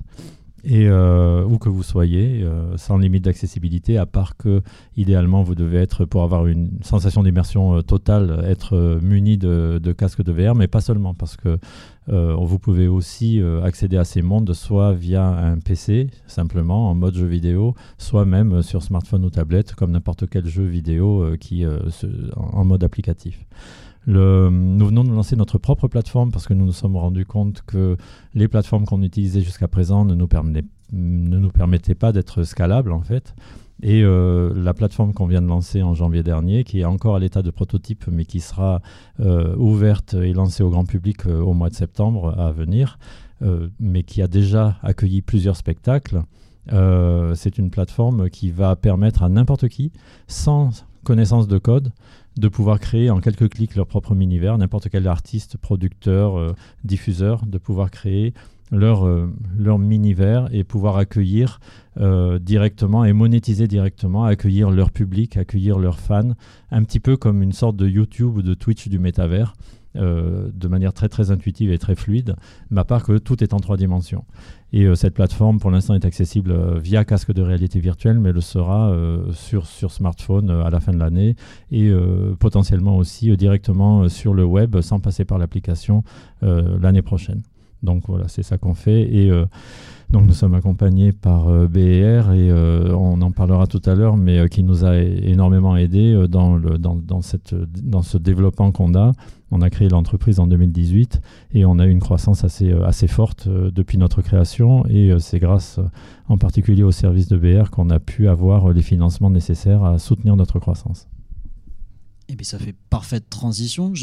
et 0.69 0.85
euh, 0.87 1.45
où 1.45 1.59
que 1.59 1.69
vous 1.69 1.81
soyez, 1.81 2.43
euh, 2.43 2.75
sans 2.75 2.97
limite 2.97 3.23
d'accessibilité, 3.23 3.97
à 3.97 4.05
part 4.05 4.35
que 4.35 4.61
idéalement 4.97 5.41
vous 5.41 5.55
devez 5.55 5.77
être, 5.77 6.03
pour 6.03 6.23
avoir 6.23 6.45
une 6.45 6.71
sensation 6.81 7.23
d'immersion 7.23 7.77
euh, 7.77 7.81
totale, 7.81 8.43
être 8.45 8.99
muni 9.01 9.37
de, 9.37 9.79
de 9.81 9.91
casques 9.93 10.23
de 10.23 10.31
VR, 10.33 10.55
mais 10.55 10.67
pas 10.67 10.81
seulement, 10.81 11.13
parce 11.13 11.37
que 11.37 11.57
vous 12.09 12.57
pouvez 12.57 12.87
aussi 12.87 13.41
accéder 13.63 13.97
à 13.97 14.05
ces 14.05 14.21
mondes 14.21 14.53
soit 14.53 14.93
via 14.93 15.27
un 15.27 15.59
PC, 15.59 16.07
simplement 16.25 16.89
en 16.89 16.95
mode 16.95 17.15
jeu 17.15 17.25
vidéo, 17.25 17.75
soit 17.97 18.23
même 18.23 18.61
sur 18.61 18.81
smartphone 18.81 19.25
ou 19.25 19.29
tablette, 19.29 19.75
comme 19.75 19.91
n'importe 19.91 20.29
quel 20.29 20.47
jeu 20.47 20.63
vidéo 20.63 21.35
qui, 21.37 21.65
en 22.37 22.63
mode 22.63 22.85
applicatif 22.85 23.45
nous 24.07 24.85
venons 24.85 25.03
de 25.03 25.11
lancer 25.11 25.35
notre 25.35 25.57
propre 25.57 25.87
plateforme 25.87 26.31
parce 26.31 26.47
que 26.47 26.53
nous 26.53 26.65
nous 26.65 26.71
sommes 26.71 26.95
rendus 26.95 27.25
compte 27.25 27.61
que 27.67 27.97
les 28.33 28.47
plateformes 28.47 28.85
qu'on 28.85 29.03
utilisait 29.03 29.41
jusqu'à 29.41 29.67
présent 29.67 30.05
ne 30.05 30.15
nous, 30.15 30.27
permettaient 30.27 31.95
pas 31.95 32.11
d'être 32.13 32.43
scalables 32.43 32.93
en 32.93 33.01
fait. 33.01 33.35
Et 33.83 34.01
euh, 34.03 34.53
la 34.55 34.73
plateforme 34.73 35.13
qu'on 35.13 35.27
vient 35.27 35.41
de 35.41 35.47
lancer 35.47 35.83
en 35.83 35.93
janvier 35.93 36.23
dernier, 36.23 36.63
qui 36.63 36.79
est 36.79 36.85
encore 36.85 37.15
à 37.15 37.19
l'état 37.19 37.43
de 37.43 37.51
prototype, 37.51 38.05
mais 38.11 38.25
qui 38.25 38.39
sera 38.39 38.81
euh, 39.19 39.55
ouverte 39.55 40.15
et 40.15 40.33
lancée 40.33 40.63
au 40.63 40.69
grand 40.69 40.85
public 40.85 41.27
euh, 41.27 41.41
au 41.41 41.53
mois 41.53 41.69
de 41.69 41.75
septembre 41.75 42.33
à 42.39 42.51
venir, 42.51 42.97
mais 43.79 44.01
qui 44.01 44.23
a 44.23 44.27
déjà 44.27 44.77
accueilli 44.81 45.21
plusieurs 45.21 45.55
spectacles, 45.55 46.23
c'est 47.35 47.59
une 47.59 47.69
plateforme 47.69 48.31
qui 48.31 48.49
va 48.49 48.75
permettre 48.75 49.21
à 49.21 49.29
n'importe 49.29 49.67
qui, 49.67 49.91
sans 50.25 50.71
connaissance 51.03 51.47
de 51.47 51.59
code, 51.59 51.91
de 52.39 52.47
pouvoir 52.47 52.79
créer 52.79 53.09
en 53.09 53.19
quelques 53.19 53.49
clics 53.49 53.75
leur 53.75 53.87
propre 53.87 54.13
univers, 54.13 54.57
n'importe 54.57 54.89
quel 54.89 55.07
artiste, 55.07 55.57
producteur, 55.57 56.37
euh, 56.37 56.53
diffuseur, 56.83 57.45
de 57.45 57.57
pouvoir 57.57 57.91
créer 57.91 58.33
leur, 58.71 59.05
euh, 59.05 59.33
leur 59.57 59.81
univers 59.81 60.49
et 60.51 60.63
pouvoir 60.63 60.97
accueillir 60.97 61.59
euh, 61.99 62.37
directement 62.39 63.05
et 63.05 63.13
monétiser 63.13 63.67
directement, 63.67 64.25
accueillir 64.25 64.69
leur 64.69 64.91
public, 64.91 65.37
accueillir 65.37 65.79
leurs 65.79 65.99
fans, 65.99 66.33
un 66.71 66.83
petit 66.83 66.99
peu 66.99 67.17
comme 67.17 67.41
une 67.41 67.53
sorte 67.53 67.77
de 67.77 67.87
YouTube 67.87 68.37
ou 68.37 68.41
de 68.41 68.53
Twitch 68.53 68.87
du 68.87 68.99
métavers. 68.99 69.53
De 69.97 70.67
manière 70.67 70.93
très 70.93 71.09
très 71.09 71.31
intuitive 71.31 71.71
et 71.71 71.77
très 71.77 71.95
fluide, 71.95 72.35
mais 72.69 72.81
à 72.81 72.85
part 72.85 73.03
que 73.03 73.17
tout 73.17 73.43
est 73.43 73.53
en 73.53 73.59
trois 73.59 73.77
dimensions. 73.77 74.25
Et 74.73 74.83
euh, 74.83 74.95
cette 74.95 75.13
plateforme, 75.13 75.59
pour 75.59 75.71
l'instant, 75.71 75.93
est 75.93 76.05
accessible 76.05 76.51
euh, 76.51 76.77
via 76.77 77.05
casque 77.05 77.31
de 77.31 77.41
réalité 77.41 77.79
virtuelle, 77.79 78.19
mais 78.19 78.33
le 78.33 78.41
sera 78.41 78.89
euh, 78.89 79.31
sur, 79.31 79.65
sur 79.65 79.91
smartphone 79.91 80.49
à 80.49 80.69
la 80.69 80.79
fin 80.79 80.91
de 80.91 80.99
l'année 80.99 81.35
et 81.71 81.91
potentiellement 82.39 82.97
aussi 82.97 83.35
directement 83.37 84.09
sur 84.09 84.33
le 84.33 84.43
web 84.43 84.79
sans 84.81 84.99
passer 84.99 85.25
par 85.25 85.37
l'application 85.37 86.03
l'année 86.41 87.01
prochaine. 87.01 87.41
Donc 87.83 88.03
voilà, 88.07 88.27
c'est 88.27 88.43
ça 88.43 88.57
qu'on 88.57 88.73
fait. 88.73 89.01
Et 89.01 89.31
donc 90.09 90.25
nous 90.25 90.33
sommes 90.33 90.53
accompagnés 90.53 91.11
par 91.11 91.49
euh, 91.49 91.67
BR 91.67 92.31
et 92.31 92.49
euh, 92.49 92.95
on 92.95 93.21
en 93.21 93.31
parlera 93.31 93.67
tout 93.67 93.81
à 93.85 93.93
l'heure, 93.93 94.15
mais 94.15 94.39
euh, 94.39 94.47
qui 94.47 94.63
nous 94.63 94.85
a 94.85 94.95
énormément 94.97 95.75
aidé 95.75 96.27
dans, 96.29 96.55
le, 96.55 96.77
dans, 96.77 97.21
cette, 97.21 97.53
dans 97.53 98.01
ce 98.01 98.17
développement 98.17 98.71
qu'on 98.71 98.95
a. 98.95 99.11
On 99.51 99.61
a 99.61 99.69
créé 99.69 99.89
l'entreprise 99.89 100.39
en 100.39 100.47
2018 100.47 101.21
et 101.53 101.65
on 101.65 101.77
a 101.79 101.85
eu 101.85 101.89
une 101.89 101.99
croissance 101.99 102.45
assez, 102.45 102.71
assez 102.71 103.07
forte 103.07 103.47
depuis 103.47 103.97
notre 103.97 104.21
création 104.21 104.85
et 104.87 105.13
c'est 105.19 105.39
grâce 105.39 105.79
en 106.27 106.37
particulier 106.37 106.83
au 106.83 106.91
service 106.91 107.29
de 107.29 107.37
BR 107.37 107.69
qu'on 107.69 107.89
a 107.89 107.99
pu 107.99 108.27
avoir 108.27 108.73
les 108.73 108.81
financements 108.81 109.29
nécessaires 109.29 109.85
à 109.85 109.99
soutenir 109.99 110.35
notre 110.35 110.59
croissance. 110.59 111.07
Et 112.29 112.35
bien 112.35 112.43
ça 112.43 112.59
fait 112.59 112.75
parfaite 112.89 113.29
transition. 113.29 113.93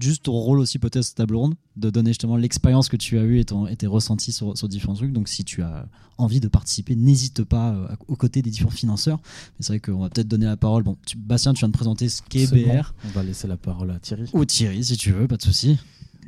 juste 0.00 0.24
ton 0.24 0.32
rôle 0.32 0.58
aussi 0.58 0.78
peut-être 0.78 1.02
cette 1.02 1.16
table 1.16 1.36
ronde, 1.36 1.54
de 1.76 1.90
donner 1.90 2.10
justement 2.10 2.36
l'expérience 2.36 2.88
que 2.88 2.96
tu 2.96 3.18
as 3.18 3.22
eue 3.22 3.40
et, 3.40 3.44
ton, 3.44 3.66
et 3.66 3.76
tes 3.76 3.86
ressentis 3.86 4.32
sur, 4.32 4.56
sur, 4.56 4.68
différents 4.68 4.94
trucs. 4.94 5.12
Donc 5.12 5.28
si 5.28 5.44
tu 5.44 5.62
as 5.62 5.86
envie 6.16 6.40
de 6.40 6.48
participer, 6.48 6.96
n'hésite 6.96 7.44
pas 7.44 7.72
euh, 7.72 7.88
aux 8.08 8.16
côtés 8.16 8.40
des 8.40 8.50
différents 8.50 8.70
financeurs. 8.70 9.20
Mais 9.22 9.64
c'est 9.64 9.72
vrai 9.72 9.80
qu'on 9.80 10.00
va 10.00 10.08
peut-être 10.08 10.28
donner 10.28 10.46
la 10.46 10.56
parole. 10.56 10.82
Bon, 10.82 10.96
Bastien, 11.16 11.52
tu 11.52 11.60
viens 11.60 11.68
de 11.68 11.74
présenter 11.74 12.08
ce 12.08 12.22
qu'est 12.22 12.46
BR. 12.46 12.94
On 13.04 13.08
va 13.08 13.22
laisser 13.22 13.46
la 13.46 13.58
parole 13.58 13.90
à 13.90 13.98
Thierry. 13.98 14.24
Ou 14.32 14.44
Thierry, 14.46 14.82
si 14.82 14.96
tu 14.96 15.12
veux, 15.12 15.28
pas 15.28 15.36
de 15.36 15.42
souci. 15.42 15.78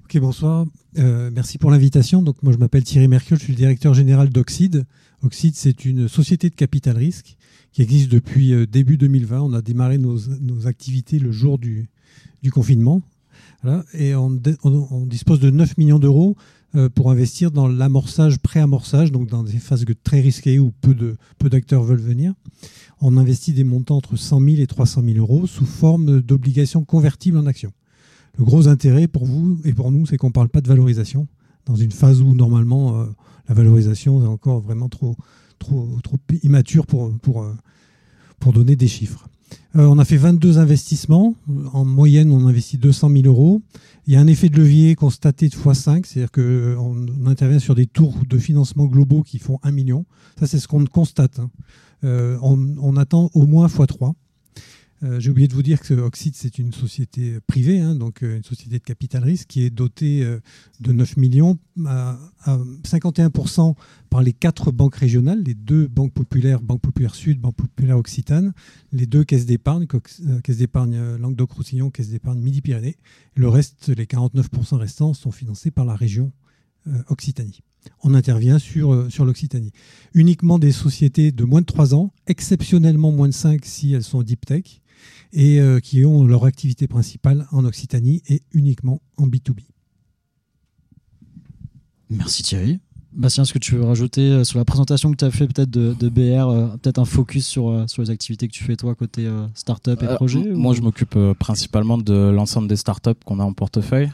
Ok, 0.05 0.21
bonsoir. 0.21 0.67
Euh, 0.99 1.31
merci 1.33 1.57
pour 1.57 1.71
l'invitation. 1.71 2.21
Donc 2.21 2.43
moi 2.43 2.53
je 2.53 2.59
m'appelle 2.59 2.83
Thierry 2.83 3.07
Mercure, 3.07 3.37
je 3.37 3.45
suis 3.45 3.53
le 3.53 3.57
directeur 3.57 3.95
général 3.95 4.29
d'Oxide. 4.29 4.85
Oxide, 5.23 5.55
c'est 5.55 5.85
une 5.85 6.09
société 6.09 6.49
de 6.49 6.55
capital 6.55 6.97
risque 6.97 7.37
qui 7.73 7.83
existe 7.83 8.11
depuis 8.11 8.55
euh, 8.55 8.67
début 8.67 8.97
2020. 8.97 9.41
On 9.41 9.53
a 9.53 9.63
démarré 9.63 9.99
nos, 9.99 10.67
activités 10.67 11.19
le 11.19 11.31
jour 11.31 11.59
du, 11.59 11.89
confinement. 12.51 13.03
et 13.95 14.15
on, 14.15 14.31
dispose 15.07 15.41
de 15.41 15.51
9 15.51 15.77
millions 15.77 15.99
d'euros 15.99 16.37
euh, 16.75 16.89
pour 16.89 17.11
investir 17.11 17.51
dans 17.51 17.69
l'amorçage, 17.69 18.39
pré-amorçage, 18.39 19.13
donc 19.13 19.29
dans 19.29 19.43
des 19.43 19.59
phases 19.59 19.85
très 20.05 20.21
risquées 20.21 20.59
où 20.59 20.73
peu 20.81 21.51
d'acteurs 21.51 21.83
veulent 21.83 22.01
venir. 22.01 22.33
On 23.01 23.17
investit 23.17 23.53
des 23.53 23.65
montants 23.65 23.97
entre 23.97 24.17
100 24.17 24.41
000 24.41 24.57
et 24.59 24.67
300 24.67 25.03
000 25.05 25.19
euros 25.19 25.47
sous 25.47 25.67
forme 25.67 26.21
d'obligations 26.21 26.85
convertibles 26.85 27.39
en 27.39 27.47
actions. 27.47 27.73
Le 28.39 28.45
gros 28.45 28.69
intérêt 28.69 29.07
pour 29.07 29.27
vous 29.27 29.59
et 29.65 29.75
pour 29.75 29.91
nous, 29.91 30.07
c'est 30.07 30.17
qu'on 30.17 30.29
ne 30.29 30.33
parle 30.33 30.49
pas 30.49 30.61
de 30.61 30.69
valorisation 30.69 31.27
dans 31.67 31.77
une 31.77 31.93
phase 31.93 32.23
où 32.23 32.35
normalement 32.35 33.01
euh, 33.01 33.05
la 33.51 33.55
valorisation 33.55 34.23
est 34.23 34.29
encore 34.29 34.61
vraiment 34.61 34.89
trop, 34.89 35.17
trop, 35.59 35.99
trop 36.05 36.19
immature 36.45 36.87
pour, 36.87 37.13
pour, 37.19 37.43
euh, 37.43 37.53
pour 38.39 38.53
donner 38.53 38.77
des 38.77 38.87
chiffres. 38.87 39.27
Euh, 39.75 39.87
on 39.87 39.99
a 39.99 40.05
fait 40.05 40.17
22 40.17 40.59
investissements. 40.59 41.35
En 41.73 41.85
moyenne, 41.85 42.31
on 42.31 42.47
investit 42.47 42.79
200 42.79 43.11
000 43.11 43.25
euros. 43.27 43.61
Il 44.07 44.15
y 44.15 44.17
a 44.17 44.21
un 44.21 44.29
effet 44.29 44.49
de 44.49 44.57
levier 44.57 44.95
constaté 44.95 45.49
de 45.49 45.55
x5, 45.55 46.07
c'est-à-dire 46.07 46.31
qu'on 46.31 46.41
euh, 46.41 46.77
on 46.79 47.27
intervient 47.27 47.59
sur 47.59 47.75
des 47.75 47.87
tours 47.87 48.15
de 48.29 48.39
financement 48.39 48.87
globaux 48.87 49.25
qui 49.25 49.41
font 49.41 49.59
1 49.65 49.73
million. 49.73 50.07
Ça, 50.39 50.47
c'est 50.47 50.61
ce 50.61 50.69
qu'on 50.69 50.85
constate. 50.85 51.41
Hein. 51.41 51.51
on, 52.05 52.77
on, 52.81 52.97
attend 52.97 53.31
au 53.35 53.47
moins 53.47 53.67
x3. 53.67 54.13
Euh, 55.03 55.19
j'ai 55.19 55.31
oublié 55.31 55.49
de 55.49 55.55
vous 55.55 55.63
dire 55.63 55.81
que 55.81 55.95
Oxide, 55.95 56.35
c'est 56.37 56.59
une 56.59 56.75
société 56.75 57.39
privée, 57.47 57.81
hein, 57.81 57.95
donc 57.95 58.23
euh, 58.23 58.37
une 58.37 58.45
société 58.45 58.79
de 58.79 58.85
capital 58.85 59.25
risque 59.25 59.49
qui 59.49 59.63
est 59.63 59.71
dotée 59.71 60.23
euh, 60.23 60.41
de 60.81 60.93
9 60.93 61.17
millions 61.17 61.59
à, 61.87 62.19
51% 62.85 63.75
par 64.11 64.23
les 64.23 64.35
quatre 64.35 64.73
banques 64.73 64.97
régionales, 64.97 65.43
les 65.43 65.55
deux 65.55 65.87
banques 65.89 66.13
populaires, 66.13 66.61
Banque 66.61 66.83
Populaire 66.83 67.15
Sud, 67.15 67.41
Banque 67.41 67.57
Populaire 67.57 67.97
Occitane, 67.97 68.53
les 68.93 69.07
deux 69.07 69.25
caisses 69.25 69.47
d'épargne, 69.47 69.87
Caisse 69.87 70.59
d'épargne 70.59 71.17
Languedoc-Roussillon, 71.17 71.91
Caisse 71.91 72.11
d'épargne 72.11 72.41
Midi-Pyrénées. 72.41 72.97
Le 73.35 73.49
reste, 73.49 73.89
les 73.89 74.07
49% 74.07 74.77
restants, 74.77 75.15
sont 75.15 75.31
financés 75.31 75.71
par 75.71 75.85
la 75.85 75.95
région 75.95 76.33
Occitanie. 77.09 77.61
on 78.03 78.15
intervient 78.15 78.59
sur, 78.59 79.11
sur 79.11 79.25
l'Occitanie. 79.25 79.73
Uniquement 80.15 80.59
des 80.59 80.73
sociétés 80.73 81.31
de 81.31 81.45
moins 81.45 81.61
de 81.61 81.67
3 81.67 81.95
ans, 81.95 82.13
exceptionnellement 82.27 83.13
moins 83.13 83.29
de 83.29 83.35
5 83.35 83.65
si 83.65 83.93
elles 83.93 84.03
sont 84.03 84.23
deep 84.23 84.45
tech, 84.47 84.81
et 85.33 85.61
qui 85.83 86.05
ont 86.05 86.27
leur 86.27 86.45
activité 86.45 86.89
principale 86.89 87.47
en 87.53 87.65
Occitanie 87.65 88.23
et 88.29 88.43
uniquement 88.53 89.01
en 89.17 89.29
B2B. 89.29 89.61
Merci 92.11 92.43
Thierry. 92.43 92.81
Bastien, 93.13 93.43
est-ce 93.43 93.53
que 93.53 93.59
tu 93.59 93.75
veux 93.75 93.85
rajouter 93.85 94.21
euh, 94.21 94.45
sur 94.45 94.59
la 94.59 94.65
présentation 94.65 95.11
que 95.11 95.17
tu 95.17 95.25
as 95.25 95.33
fait 95.33 95.49
peut-être 95.49 95.71
de, 95.71 96.09
BR, 96.09 96.49
euh, 96.49 96.67
peut-être 96.81 96.99
un 96.99 97.05
focus 97.05 97.45
sur, 97.45 97.69
euh, 97.69 97.87
sur 97.89 98.03
les 98.03 98.11
activités 98.11 98.47
que 98.47 98.53
tu 98.53 98.63
fais 98.63 98.77
toi 98.77 98.95
côté 98.95 99.29
start-up 99.55 100.01
et 100.03 100.15
projet 100.15 100.39
Moi, 100.39 100.75
je 100.75 100.81
m'occupe 100.81 101.19
principalement 101.39 101.99
de 101.99 102.31
l'ensemble 102.31 102.69
des 102.69 102.77
start-up 102.77 103.19
qu'on 103.25 103.41
a 103.41 103.45
en 103.45 103.53
portefeuille. 103.53 104.13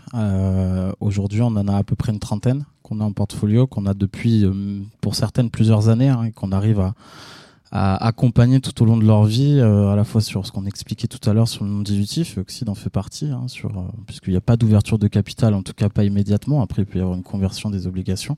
Aujourd'hui, 1.01 1.43
on 1.43 1.49
en 1.49 1.69
a 1.69 1.77
à 1.77 1.83
peu 1.83 1.95
près 1.95 2.13
une 2.13 2.19
trentaine 2.19 2.65
qu'on 2.83 3.01
a 3.01 3.05
en 3.05 3.13
portfolio, 3.13 3.67
qu'on 3.67 3.85
a 3.87 3.95
depuis, 3.95 4.45
pour 5.01 5.15
certaines, 5.15 5.51
plusieurs 5.51 5.89
années, 5.89 6.09
hein, 6.09 6.25
et 6.25 6.33
qu'on 6.33 6.53
arrive 6.53 6.81
à, 6.81 6.95
à 7.73 8.07
accompagner 8.07 8.61
tout 8.61 8.83
au 8.83 8.87
long 8.87 8.97
de 8.97 9.05
leur 9.05 9.25
vie, 9.25 9.61
à 9.61 9.97
la 9.97 10.05
fois 10.05 10.21
sur 10.21 10.47
ce 10.47 10.53
qu'on 10.53 10.67
expliquait 10.67 11.09
tout 11.09 11.29
à 11.29 11.35
l'heure 11.35 11.49
sur 11.49 11.65
le 11.65 11.71
non 11.71 11.83
dilutif, 11.83 12.39
Oxide 12.39 12.69
en 12.69 12.75
fait 12.75 12.91
partie, 12.91 13.27
hein, 13.27 13.49
sur, 13.49 13.73
puisqu'il 14.07 14.31
n'y 14.31 14.37
a 14.37 14.41
pas 14.41 14.57
d'ouverture 14.57 14.99
de 14.99 15.09
capital, 15.09 15.53
en 15.55 15.63
tout 15.63 15.73
cas 15.75 15.89
pas 15.89 16.05
immédiatement. 16.05 16.63
Après, 16.63 16.83
il 16.83 16.87
peut 16.87 16.99
y 16.99 17.03
avoir 17.03 17.17
une 17.17 17.25
conversion 17.25 17.69
des 17.69 17.87
obligations. 17.87 18.37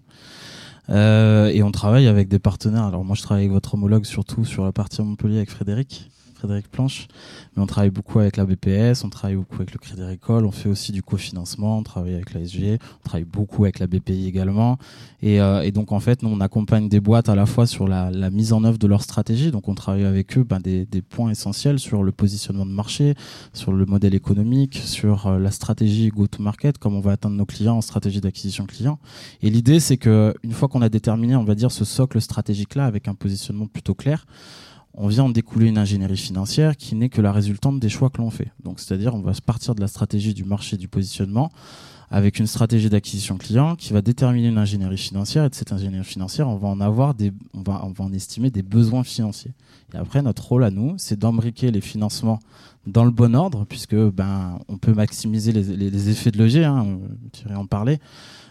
Euh, 0.91 1.49
et 1.49 1.63
on 1.63 1.71
travaille 1.71 2.07
avec 2.07 2.29
des 2.29 2.39
partenaires. 2.39 2.85
Alors 2.85 3.05
moi, 3.05 3.15
je 3.15 3.23
travaille 3.23 3.45
avec 3.45 3.53
votre 3.53 3.75
homologue 3.75 4.05
surtout 4.05 4.45
sur 4.45 4.65
la 4.65 4.73
partie 4.73 5.03
Montpellier 5.03 5.37
avec 5.37 5.51
Frédéric. 5.51 6.11
Frédéric 6.39 6.69
Planche, 6.71 7.09
mais 7.57 7.63
on 7.63 7.67
travaille 7.67 7.91
beaucoup 7.91 8.21
avec 8.21 8.37
la 8.37 8.47
BPS, 8.47 9.03
on 9.05 9.11
travaille 9.11 9.35
beaucoup 9.35 9.57
avec 9.57 9.73
le 9.73 9.79
Crédit 9.79 10.03
Agricole, 10.03 10.47
on 10.47 10.53
fait 10.53 10.69
aussi 10.69 10.93
du 10.93 11.03
cofinancement, 11.03 11.79
on 11.79 11.83
travaille 11.83 12.15
avec 12.15 12.33
la 12.33 12.41
SG, 12.41 12.79
on 13.01 13.09
travaille 13.09 13.25
beaucoup 13.25 13.65
avec 13.65 13.81
la 13.81 13.89
BPI 13.89 14.29
également. 14.29 14.79
Et, 15.21 15.41
euh, 15.41 15.63
et, 15.63 15.73
donc 15.73 15.91
en 15.91 15.99
fait, 15.99 16.23
nous 16.23 16.29
on 16.29 16.41
accompagne 16.41 16.89
des 16.89 17.01
boîtes 17.01 17.29
à 17.29 17.35
la 17.35 17.45
fois 17.45 17.67
sur 17.67 17.89
la, 17.89 18.13
la 18.13 18.31
mise 18.31 18.53
en 18.53 18.63
œuvre 18.63 18.79
de 18.79 18.87
leur 18.87 19.03
stratégie, 19.03 19.51
donc 19.51 19.67
on 19.67 19.75
travaille 19.75 20.05
avec 20.05 20.39
eux 20.39 20.45
ben, 20.45 20.61
des, 20.61 20.87
des, 20.87 21.03
points 21.03 21.31
essentiels 21.31 21.81
sur 21.81 22.05
le 22.05 22.13
positionnement 22.13 22.67
de 22.67 22.71
marché, 22.71 23.15
sur 23.53 23.73
le 23.73 23.85
modèle 23.85 24.15
économique, 24.15 24.77
sur 24.77 25.27
euh, 25.27 25.39
la 25.41 25.51
stratégie 25.51 26.11
go-to-market, 26.11 26.79
comment 26.79 26.99
on 26.99 27.01
va 27.01 27.13
atteindre 27.13 27.35
nos 27.35 27.47
clients 27.47 27.79
en 27.79 27.81
stratégie 27.81 28.21
d'acquisition 28.21 28.65
client. 28.65 29.01
Et 29.43 29.51
l'idée 29.51 29.81
c'est 29.81 29.97
que 29.97 30.35
une 30.45 30.53
fois 30.53 30.69
qu'on 30.69 30.83
a 30.83 30.89
déterminé, 30.89 31.35
on 31.35 31.45
va 31.45 31.57
dire, 31.57 31.73
ce 31.73 31.85
socle 31.85 32.21
stratégique 32.21 32.77
là 32.77 32.85
avec 32.85 33.09
un 33.09 33.15
positionnement 33.15 33.67
plutôt 33.67 33.95
clair, 33.95 34.25
on 35.01 35.07
vient 35.07 35.25
en 35.25 35.29
découler 35.29 35.69
une 35.69 35.79
ingénierie 35.79 36.17
financière 36.17 36.77
qui 36.77 36.97
n'est 36.97 37.09
que 37.09 37.21
la 37.21 37.31
résultante 37.31 37.79
des 37.79 37.89
choix 37.89 38.11
que 38.11 38.19
l'on 38.19 38.31
fait. 38.31 38.51
C'est-à-dire, 38.77 39.15
on 39.15 39.21
va 39.21 39.33
partir 39.45 39.77
de 39.77 39.81
la 39.81 39.87
stratégie 39.87 40.35
du 40.35 40.45
marché 40.45 40.77
du 40.77 40.89
positionnement 40.89 41.51
avec 42.11 42.39
une 42.39 42.47
stratégie 42.47 42.89
d'acquisition 42.89 43.37
client 43.37 43.77
qui 43.77 43.93
va 43.93 44.01
déterminer 44.01 44.49
une 44.49 44.59
ingénierie 44.59 44.99
financière 44.99 45.45
et 45.45 45.51
de 45.51 45.55
cette 45.55 45.73
ingénierie 45.73 46.05
financière, 46.05 46.49
on 46.49 46.57
va 46.57 46.69
en 46.69 46.81
avoir 46.81 47.15
des, 47.15 47.33
on 47.55 47.63
va, 47.63 47.85
en 47.99 48.13
estimer 48.13 48.51
des 48.51 48.63
besoins 48.63 49.05
financiers. 49.05 49.53
Et 49.95 49.99
après, 49.99 50.23
notre 50.23 50.47
rôle 50.49 50.65
à 50.65 50.71
nous, 50.71 50.95
c'est 50.97 51.19
d'embriquer 51.19 51.71
les 51.71 51.83
financements 51.83 52.41
dans 52.87 53.05
le 53.05 53.11
bon 53.11 53.37
ordre, 53.37 53.67
puisque 53.67 53.95
ben, 53.95 54.59
on 54.69 54.79
peut 54.79 54.95
maximiser 54.95 55.53
les, 55.53 56.09
effets 56.09 56.31
de 56.31 56.39
levier, 56.39 56.65
hein, 56.65 56.99
tu 57.33 57.47
en 57.55 57.67
parler. 57.67 57.99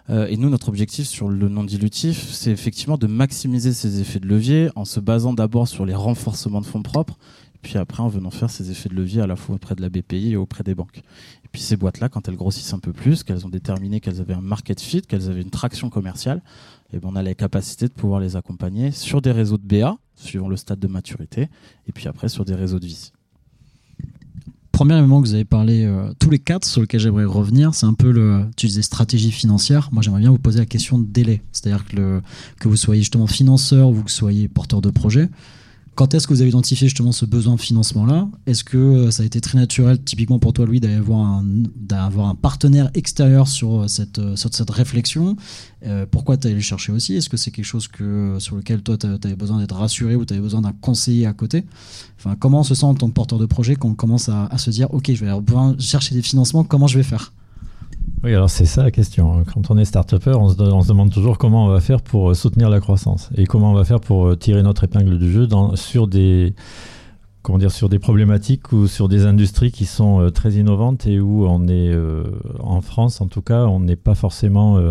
Euh, 0.10 0.28
et 0.28 0.38
nous, 0.38 0.50
notre 0.50 0.70
objectif 0.70 1.08
sur 1.08 1.28
le 1.28 1.50
non 1.50 1.64
dilutif, 1.64 2.30
c'est 2.32 2.52
effectivement 2.52 2.98
de 2.98 3.08
maximiser 3.08 3.74
ces 3.74 4.00
effets 4.00 4.20
de 4.20 4.28
levier 4.28 4.70
en 4.76 4.86
se 4.86 5.00
basant 5.00 5.34
d'abord 5.34 5.68
sur 5.68 5.86
les 5.86 5.96
renforcements 5.96 6.62
de 6.62 6.66
fonds 6.66 6.82
propres, 6.82 7.18
puis 7.62 7.78
après 7.78 8.02
en 8.02 8.08
venant 8.08 8.30
faire 8.30 8.50
ces 8.50 8.72
effets 8.72 8.88
de 8.88 8.96
levier 8.96 9.22
à 9.22 9.28
la 9.28 9.36
fois 9.36 9.56
auprès 9.56 9.76
de 9.76 9.82
la 9.82 9.90
BPI 9.90 10.32
et 10.32 10.36
auprès 10.38 10.64
des 10.64 10.76
banques. 10.76 11.00
Et 11.44 11.50
puis 11.52 11.62
ces 11.62 11.76
boîtes-là, 11.76 12.08
quand 12.08 12.28
elles 12.30 12.38
grossissent 12.38 12.74
un 12.74 12.80
peu 12.80 12.94
plus, 12.94 13.24
qu'elles 13.24 13.46
ont 13.46 13.50
déterminé 13.50 14.00
qu'elles 14.00 14.22
avaient 14.22 14.34
un 14.34 14.42
market 14.42 14.80
fit, 14.80 15.02
qu'elles 15.02 15.30
avaient 15.30 15.42
une 15.42 15.50
traction 15.50 15.90
commerciale, 15.90 16.42
et 16.94 16.96
eh 16.96 17.00
ben 17.00 17.10
on 17.12 17.16
a 17.18 17.24
la 17.24 17.34
capacité 17.34 17.88
de 17.88 17.94
pouvoir 17.94 18.22
les 18.22 18.38
accompagner 18.38 18.92
sur 18.92 19.22
des 19.22 19.34
réseaux 19.34 19.58
de 19.58 19.64
BA, 19.64 19.98
suivant 20.16 20.48
le 20.48 20.56
stade 20.56 20.80
de 20.80 20.88
maturité, 20.88 21.50
et 21.88 21.92
puis 21.92 22.08
après 22.08 22.30
sur 22.30 22.46
des 22.46 22.56
réseaux 22.56 22.80
de 22.80 22.86
vie 22.86 23.12
premier 24.77 24.96
élément 24.96 25.24
que 25.24 25.27
vous 25.27 25.34
avez 25.34 25.43
parlé 25.43 25.86
euh, 25.86 26.13
tous 26.19 26.29
les 26.29 26.38
quatre 26.38 26.63
sur 26.63 26.81
lequel 26.81 27.00
j'aimerais 27.00 27.25
revenir, 27.25 27.74
c'est 27.74 27.88
un 27.88 27.96
peu 27.96 28.12
le, 28.12 28.43
tu 28.57 28.67
disais 28.67 28.84
stratégie 28.84 29.31
financière. 29.31 29.89
Moi, 29.91 30.03
j'aimerais 30.03 30.19
bien 30.19 30.29
vous 30.29 30.38
poser 30.38 30.60
la 30.60 30.67
question 30.67 31.00
de 31.00 31.03
délai. 31.03 31.41
C'est-à-dire 31.51 31.84
que, 31.88 32.22
que 32.60 32.67
vous 32.67 32.75
soyez 32.75 33.01
justement 33.01 33.25
financeur 33.25 33.89
ou 33.89 33.93
que 33.93 34.01
vous 34.01 34.07
soyez 34.07 34.48
porteur 34.48 34.81
de 34.81 34.91
projet. 34.91 35.29
Quand 35.98 36.13
est-ce 36.13 36.27
que 36.27 36.34
vous 36.36 36.42
avez 36.42 36.51
identifié 36.51 36.88
justement 36.88 37.12
ce 37.12 37.25
besoin 37.25 37.56
de 37.56 37.60
financement-là 37.60 38.30
Est-ce 38.46 38.63
que 38.63 38.77
euh, 38.77 39.10
ça 39.10 39.24
a 39.24 39.25
été 39.25 39.42
très 39.42 39.58
naturel, 39.58 40.00
typiquement 40.00 40.38
pour 40.38 40.54
toi, 40.54 40.68
Louis, 40.68 40.80
d'avoir 40.80 41.42
un, 42.30 42.36
partenaire 42.36 42.92
extérieur 42.94 43.48
sur 43.48 43.82
euh, 43.82 43.88
cette, 43.88 44.20
euh, 44.20 44.36
cette 44.36 44.70
réflexion? 44.70 45.36
Pourquoi 46.12 46.38
tu 46.38 46.46
allé 46.46 46.56
le 46.56 46.62
chercher 46.62 46.92
aussi? 46.92 47.16
Est-ce 47.16 47.30
que 47.30 47.38
c'est 47.38 47.50
quelque 47.50 47.66
chose 47.66 47.89
sur 48.39 48.56
lequel 48.56 48.84
toi, 48.84 48.98
tu 48.98 49.08
avais 49.08 49.36
besoin 49.36 49.58
d'être 49.60 49.75
rassuré 49.75 50.16
ou 50.16 50.24
tu 50.24 50.34
avais 50.34 50.42
besoin 50.42 50.62
d'un 50.62 50.74
conseiller 50.74 51.25
à 51.25 51.34
côté? 51.34 51.66
Enfin, 52.20 52.36
Comment 52.36 52.60
on 52.60 52.63
se 52.63 52.75
sent 52.75 52.86
en 52.86 52.94
tant 52.94 53.08
que 53.08 53.13
porteur 53.13 53.39
de 53.39 53.46
projet 53.48 53.75
quand 53.75 53.89
on 53.89 53.96
commence 53.96 54.30
à, 54.30 54.56
se 54.58 54.70
dire, 54.70 54.94
OK, 54.94 55.12
je 55.12 55.25
vais 55.25 55.32
avoir 55.32 55.80
chercher 55.80 56.13
des 56.13 56.22
financements, 56.22 56.63
comment 56.63 56.88
je 56.88 56.98
vais 56.98 57.04
faire? 57.04 57.34
Oui, 58.24 58.34
alors 58.34 58.50
c'est 58.50 58.66
ça 58.66 58.84
la 58.84 58.92
question. 58.92 59.44
Quand 59.54 59.70
on 59.70 59.78
est 59.78 59.86
start-upper, 59.86 60.34
on, 60.36 60.48
on, 60.60 60.82
se 60.82 60.88
demande 60.88 61.12
toujours 61.12 61.38
comment 61.38 61.66
on 61.66 61.70
va 61.70 61.80
faire 61.80 62.02
pour 62.02 62.32
euh, 62.32 62.34
soutenir 62.34 62.70
la 62.70 62.80
croissance 62.80 63.30
et 63.36 63.46
comment 63.46 63.72
on 63.72 63.76
va 63.76 63.86
faire 63.86 64.00
pour 64.00 64.28
euh, 64.28 64.36
tirer 64.36 64.64
notre 64.64 64.86
épingle 64.86 65.20
du 65.20 65.32
jeu 65.32 65.48
sur 65.76 66.08
des 66.08 66.56
comment 67.44 67.60
dire 67.60 67.72
sur 67.72 67.90
des 67.90 68.00
problématiques 68.00 68.74
ou 68.74 68.88
sur 68.88 69.08
des 69.08 69.26
industries 69.26 69.72
qui 69.72 69.86
sont 69.86 70.20
euh, 70.20 70.30
très 70.32 70.54
innovantes 70.54 71.06
et 71.06 71.20
où 71.20 71.46
on 71.46 71.68
est 71.68 71.96
en 72.60 72.82
France 72.82 73.22
en 73.22 73.28
tout 73.28 73.44
cas, 73.44 73.66
on 73.66 73.80
n'est 73.80 73.96
pas 73.96 74.16
forcément 74.16 74.82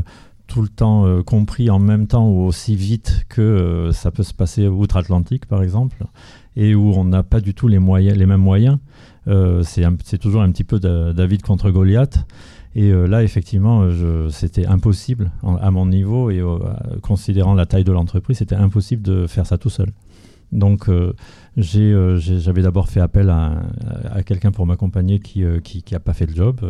tout 0.46 0.62
le 0.62 0.68
temps 0.68 1.23
compris 1.25 1.68
en 1.68 1.80
même 1.80 2.06
temps 2.06 2.28
ou 2.28 2.42
aussi 2.42 2.76
vite 2.76 3.25
que 3.28 3.90
ça 3.92 4.12
peut 4.12 4.23
se 4.23 4.32
passer 4.32 4.68
outre-Atlantique 4.68 5.46
par 5.46 5.62
exemple 5.62 6.04
et 6.54 6.75
où 6.75 6.92
on 6.94 7.04
n'a 7.04 7.25
pas 7.25 7.40
du 7.40 7.52
tout 7.52 7.66
les 7.66 7.80
moyens 7.80 8.16
les 8.16 8.26
mêmes 8.26 8.40
moyens. 8.40 8.78
c'est 9.26 10.18
toujours 10.18 10.42
un 10.42 10.50
petit 10.52 10.64
peu 10.64 10.78
David 10.78 11.42
contre 11.42 11.70
Goliath. 11.70 12.25
Et 12.76 12.92
euh, 12.92 13.06
là, 13.06 13.23
effectivement, 13.23 13.80
euh, 13.85 14.28
c'était 14.28 14.66
impossible 14.66 15.30
à 15.42 15.71
mon 15.71 15.87
niveau 15.87 16.30
et 16.30 16.40
euh, 16.40 16.59
considérant 17.00 17.54
la 17.54 17.64
taille 17.64 17.85
de 17.85 17.92
l'entreprise, 17.92 18.37
c'était 18.37 18.54
impossible 18.54 19.02
de 19.02 19.26
faire 19.26 19.47
ça 19.47 19.56
tout 19.56 19.71
seul. 19.71 19.88
Donc, 20.52 20.88
j'avais 21.56 22.62
d'abord 22.62 22.88
fait 22.88 23.00
appel 23.00 23.30
à, 23.30 24.23
quelqu'un 24.25 24.52
pour 24.52 24.64
m'accompagner 24.64 25.18
qui 25.18 25.42
n'a 25.90 25.99
pas 25.99 26.12
fait 26.12 26.26
le 26.26 26.35
job, 26.37 26.61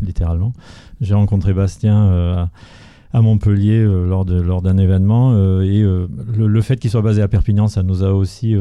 littéralement. 0.00 0.52
J'ai 1.00 1.14
rencontré 1.14 1.52
Bastien 1.52 2.48
à 3.12 3.22
Montpellier 3.22 3.78
euh, 3.78 4.06
lors 4.06 4.24
de 4.24 4.40
lors 4.40 4.62
d'un 4.62 4.78
événement 4.78 5.32
euh, 5.32 5.62
et 5.62 5.82
euh, 5.82 6.06
le, 6.36 6.60
fait 6.60 6.78
qu'il 6.78 6.90
soit 6.90 7.02
basé 7.02 7.22
à 7.22 7.28
Perpignan 7.28 7.68
ça 7.68 7.82
nous 7.82 8.02
a 8.02 8.12
aussi 8.12 8.54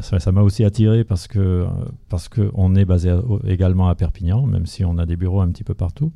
ça 0.00 0.32
m'a 0.32 0.42
aussi 0.42 0.64
attiré 0.64 1.04
parce 1.04 1.28
que 1.28 1.66
parce 2.08 2.28
que 2.28 2.50
on 2.54 2.74
est 2.74 2.84
basé 2.84 3.14
également 3.46 3.88
à 3.88 3.94
Perpignan 3.94 4.46
même 4.46 4.66
si 4.66 4.84
on 4.84 4.98
a 4.98 5.06
des 5.06 5.16
bureaux 5.16 5.40
un 5.40 5.48
petit 5.48 5.64
peu 5.64 5.74
partout. 5.74 6.12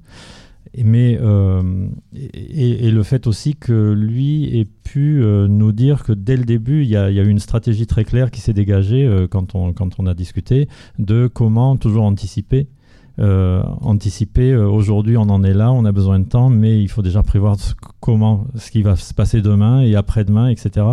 Mais 0.82 1.18
et, 2.14 2.90
le 2.90 3.02
fait 3.02 3.26
aussi 3.26 3.54
que 3.54 3.92
lui 3.92 4.58
ait 4.58 4.64
pu 4.64 5.22
nous 5.22 5.72
dire 5.72 6.02
que 6.02 6.12
dès 6.12 6.36
le 6.36 6.44
début, 6.44 6.82
il 6.82 6.88
y, 6.88 6.92
y 6.92 6.96
a 6.96 7.10
eu 7.10 7.28
une 7.28 7.40
stratégie 7.40 7.86
très 7.86 8.04
claire 8.04 8.30
qui 8.30 8.40
s'est 8.40 8.54
dégagée 8.54 9.26
quand, 9.30 9.54
on, 9.54 9.74
quand 9.74 9.98
on 9.98 10.06
a 10.06 10.14
discuté 10.14 10.68
de 10.98 11.26
comment 11.26 11.76
toujours 11.76 12.04
anticiper 12.04 12.68
euh, 13.18 13.62
anticiper. 13.82 14.52
Euh, 14.52 14.68
aujourd'hui, 14.68 15.16
on 15.16 15.22
en 15.22 15.42
est 15.44 15.52
là, 15.52 15.70
on 15.70 15.84
a 15.84 15.92
besoin 15.92 16.18
de 16.18 16.24
temps, 16.24 16.48
mais 16.48 16.82
il 16.82 16.88
faut 16.88 17.02
déjà 17.02 17.22
prévoir 17.22 17.58
ce, 17.58 17.74
comment, 18.00 18.46
ce 18.56 18.70
qui 18.70 18.82
va 18.82 18.96
se 18.96 19.12
passer 19.12 19.42
demain 19.42 19.82
et 19.82 19.94
après-demain, 19.96 20.48
etc. 20.48 20.86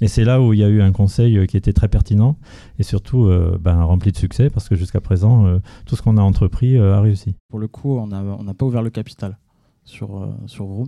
Et 0.00 0.08
c'est 0.08 0.24
là 0.24 0.40
où 0.40 0.54
il 0.54 0.60
y 0.60 0.64
a 0.64 0.68
eu 0.68 0.80
un 0.80 0.92
conseil 0.92 1.36
euh, 1.36 1.46
qui 1.46 1.56
était 1.56 1.72
très 1.74 1.88
pertinent 1.88 2.36
et 2.78 2.82
surtout 2.82 3.30
ben, 3.60 3.82
rempli 3.82 4.12
de 4.12 4.16
succès 4.16 4.50
parce 4.50 4.68
que 4.68 4.76
jusqu'à 4.76 5.00
présent, 5.00 5.58
tout 5.84 5.96
ce 5.96 6.02
qu'on 6.02 6.16
a 6.16 6.22
entrepris 6.22 6.78
a 6.78 7.00
réussi. 7.00 7.34
Pour 7.48 7.58
le 7.58 7.66
coup, 7.66 7.98
on 7.98 8.06
n'a 8.06 8.54
pas 8.54 8.66
ouvert 8.66 8.82
le 8.82 8.90
capital 8.90 9.36
sur, 9.84 10.28
sur. 10.46 10.84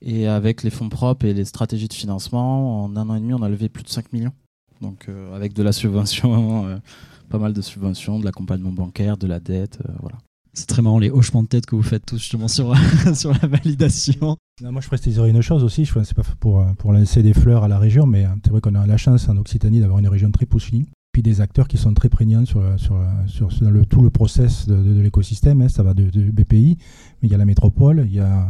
Et 0.00 0.28
avec 0.28 0.62
les 0.62 0.70
fonds 0.70 0.88
propres 0.88 1.26
et 1.26 1.34
les 1.34 1.44
stratégies 1.44 1.88
de 1.88 1.94
financement, 1.94 2.84
en 2.84 2.96
un 2.96 3.10
an 3.10 3.16
et 3.16 3.20
demi, 3.20 3.34
on 3.34 3.42
a 3.42 3.48
levé 3.48 3.68
plus 3.68 3.82
de 3.82 3.88
5 3.88 4.12
millions. 4.12 4.32
Donc 4.80 5.08
avec 5.34 5.54
de 5.54 5.62
la 5.62 5.72
subvention 5.72 6.80
pas 7.28 7.38
mal 7.38 7.52
de 7.52 7.62
subventions, 7.62 8.18
de 8.18 8.24
l'accompagnement 8.24 8.72
bancaire, 8.72 9.16
de 9.16 9.26
la 9.26 9.40
dette, 9.40 9.78
euh, 9.86 9.92
voilà. 10.00 10.16
C'est 10.54 10.66
très 10.66 10.82
marrant 10.82 10.98
les 10.98 11.10
hochements 11.10 11.44
de 11.44 11.48
tête 11.48 11.66
que 11.66 11.76
vous 11.76 11.84
faites 11.84 12.04
tous 12.04 12.18
justement 12.18 12.48
sur, 12.48 12.74
sur 13.14 13.32
la 13.32 13.46
validation. 13.46 14.36
moi, 14.60 14.80
je 14.80 14.88
préciserais 14.88 15.30
une 15.30 15.42
chose 15.42 15.62
aussi. 15.62 15.84
Je 15.84 15.92
c'est 16.02 16.16
pas 16.16 16.24
pour, 16.40 16.64
pour 16.78 16.92
lancer 16.92 17.22
des 17.22 17.34
fleurs 17.34 17.62
à 17.62 17.68
la 17.68 17.78
région, 17.78 18.06
mais 18.06 18.24
euh, 18.24 18.30
c'est 18.42 18.50
vrai 18.50 18.60
qu'on 18.60 18.74
a 18.74 18.86
la 18.86 18.96
chance 18.96 19.28
en 19.28 19.36
Occitanie 19.36 19.80
d'avoir 19.80 20.00
une 20.00 20.08
région 20.08 20.30
très 20.32 20.46
poussée, 20.46 20.86
puis 21.12 21.22
des 21.22 21.40
acteurs 21.40 21.68
qui 21.68 21.76
sont 21.76 21.94
très 21.94 22.08
prégnants 22.08 22.44
sur, 22.44 22.62
sur, 22.76 22.98
sur, 23.26 23.70
le, 23.70 23.86
tout 23.86 24.02
le 24.02 24.10
process 24.10 24.66
de, 24.66 25.00
l'écosystème. 25.00 25.62
Hein. 25.62 25.68
ça 25.68 25.82
va 25.84 25.94
de, 25.94 26.10
BPI, 26.10 26.78
mais 27.22 27.28
il 27.28 27.30
y 27.30 27.34
a 27.34 27.38
la 27.38 27.44
métropole, 27.44 28.04
il 28.06 28.14
y 28.14 28.20
a, 28.20 28.48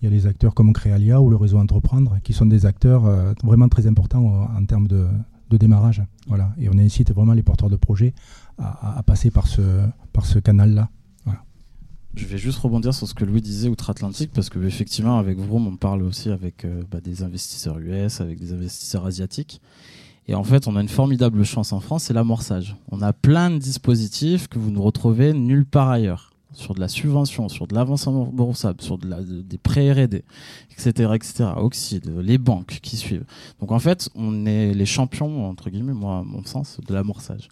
il 0.00 0.04
y 0.04 0.12
a 0.12 0.14
les 0.14 0.26
acteurs 0.28 0.54
comme 0.54 0.72
Créalia 0.72 1.20
ou 1.20 1.28
le 1.28 1.36
réseau 1.36 1.58
Entreprendre, 1.58 2.18
qui 2.22 2.34
sont 2.34 2.46
des 2.46 2.66
acteurs 2.66 3.06
euh, 3.06 3.32
vraiment 3.42 3.68
très 3.68 3.88
importants 3.88 4.48
en 4.56 4.64
termes 4.64 4.86
de, 4.86 5.08
de 5.50 5.56
démarrage. 5.56 6.02
Voilà. 6.26 6.52
Et 6.58 6.68
on 6.68 6.78
incite 6.78 7.12
vraiment 7.12 7.32
les 7.32 7.42
porteurs 7.42 7.70
de 7.70 7.76
projets 7.76 8.14
à, 8.58 9.02
passer 9.04 9.30
par 9.30 9.46
ce, 9.46 10.38
canal-là. 10.38 10.88
Je 12.14 12.26
vais 12.26 12.38
juste 12.38 12.58
rebondir 12.58 12.94
sur 12.94 13.06
ce 13.06 13.14
que 13.14 13.24
Louis 13.24 13.40
disait 13.40 13.68
outre-Atlantique, 13.68 14.32
parce 14.34 14.50
que 14.50 14.58
effectivement, 14.64 15.18
avec 15.18 15.38
Vroom, 15.38 15.68
on 15.68 15.76
parle 15.76 16.02
aussi 16.02 16.30
avec 16.30 16.64
euh, 16.64 16.82
bah, 16.90 17.00
des 17.00 17.22
investisseurs 17.22 17.78
US, 17.78 18.20
avec 18.20 18.40
des 18.40 18.52
investisseurs 18.52 19.06
asiatiques. 19.06 19.60
Et 20.26 20.34
en 20.34 20.42
fait, 20.42 20.66
on 20.66 20.74
a 20.74 20.80
une 20.80 20.88
formidable 20.88 21.44
chance 21.44 21.72
en 21.72 21.78
France, 21.78 22.04
c'est 22.04 22.14
l'amorçage. 22.14 22.76
On 22.90 23.02
a 23.02 23.12
plein 23.12 23.50
de 23.50 23.58
dispositifs 23.58 24.48
que 24.48 24.58
vous 24.58 24.72
ne 24.72 24.78
retrouvez 24.78 25.32
nulle 25.32 25.64
part 25.64 25.90
ailleurs. 25.90 26.32
Sur 26.52 26.74
de 26.74 26.80
la 26.80 26.88
subvention, 26.88 27.48
sur 27.48 27.66
de 27.66 27.74
l'avancement 27.74 28.24
remboursable, 28.24 28.80
sur 28.80 28.96
de 28.96 29.08
la, 29.08 29.20
des 29.20 29.58
prêts 29.58 29.92
R&D, 29.92 30.24
etc., 30.70 31.12
etc., 31.14 31.50
Oxide, 31.56 32.10
les 32.22 32.38
banques 32.38 32.78
qui 32.82 32.96
suivent. 32.96 33.24
Donc 33.60 33.70
en 33.70 33.78
fait, 33.78 34.08
on 34.14 34.46
est 34.46 34.72
les 34.72 34.86
champions, 34.86 35.46
entre 35.48 35.68
guillemets, 35.68 35.92
moi, 35.92 36.18
à 36.18 36.22
mon 36.22 36.42
sens, 36.44 36.80
de 36.86 36.94
l'amorçage. 36.94 37.48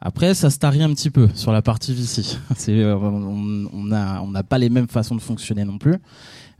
Après, 0.00 0.34
ça 0.34 0.50
se 0.50 0.58
tarie 0.58 0.82
un 0.82 0.92
petit 0.92 1.08
peu 1.08 1.28
sur 1.34 1.50
la 1.52 1.62
partie 1.62 1.94
VC. 1.94 2.36
Euh, 2.68 2.94
on 2.94 3.84
n'a 4.30 4.42
pas 4.42 4.58
les 4.58 4.68
mêmes 4.68 4.88
façons 4.88 5.14
de 5.14 5.20
fonctionner 5.20 5.64
non 5.64 5.78
plus. 5.78 5.96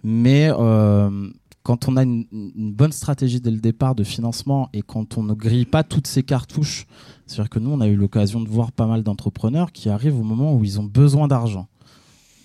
Mais 0.02 0.50
euh, 0.50 1.28
quand 1.62 1.88
on 1.88 1.96
a 1.96 2.02
une, 2.02 2.26
bonne 2.32 2.92
stratégie 2.92 3.40
dès 3.40 3.50
le 3.50 3.58
départ 3.58 3.94
de 3.94 4.04
financement 4.04 4.68
et 4.72 4.82
quand 4.82 5.16
on 5.16 5.22
ne 5.22 5.32
grille 5.32 5.64
pas 5.64 5.82
toutes 5.82 6.06
ces 6.06 6.22
cartouches, 6.22 6.86
c'est-à-dire 7.26 7.48
que 7.48 7.58
nous, 7.58 7.70
on 7.70 7.80
a 7.80 7.88
eu 7.88 7.96
l'occasion 7.96 8.40
de 8.40 8.48
voir 8.48 8.70
pas 8.70 8.86
mal 8.86 9.02
d'entrepreneurs 9.02 9.72
qui 9.72 9.88
arrivent 9.88 10.18
au 10.18 10.22
moment 10.22 10.54
où 10.54 10.62
ils 10.62 10.78
ont 10.78 10.84
besoin 10.84 11.26
d'argent. 11.26 11.66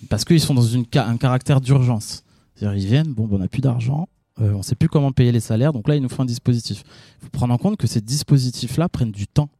Parce 0.08 0.24
qu'ils 0.24 0.40
sont 0.40 0.54
dans 0.54 0.76
un 0.76 1.16
caractère 1.16 1.60
d'urgence. 1.60 2.24
Ils 2.60 2.86
viennent, 2.86 3.12
bon, 3.12 3.28
on 3.30 3.38
n'a 3.38 3.48
plus 3.48 3.60
d'argent, 3.60 4.08
euh, 4.40 4.52
on 4.52 4.58
ne 4.58 4.62
sait 4.62 4.74
plus 4.74 4.88
comment 4.88 5.12
payer 5.12 5.32
les 5.32 5.40
salaires, 5.40 5.72
donc 5.72 5.88
là, 5.88 5.96
il 5.96 6.02
nous 6.02 6.08
faut 6.08 6.22
un 6.22 6.26
dispositif. 6.26 6.82
Il 7.20 7.24
faut 7.24 7.30
prendre 7.30 7.54
en 7.54 7.58
compte 7.58 7.76
que 7.76 7.86
ces 7.86 8.00
dispositifs-là 8.00 8.88
prennent 8.88 9.12
du 9.12 9.26
temps 9.26 9.50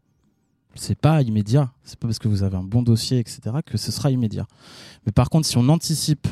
c'est 0.75 0.99
pas 0.99 1.23
immédiat. 1.23 1.73
C'est 1.85 1.99
pas 1.99 2.09
parce 2.09 2.19
que 2.19 2.29
vous 2.29 2.43
avez 2.43 2.57
un 2.57 2.63
bon 2.63 2.83
dossier, 2.83 3.19
etc., 3.19 3.41
que 3.65 3.79
ce 3.79 3.93
sera 3.93 4.11
immédiat. 4.11 4.47
Mais 5.07 5.13
par 5.13 5.31
contre, 5.31 5.47
si 5.47 5.57
on 5.59 5.69
anticipe 5.69 6.29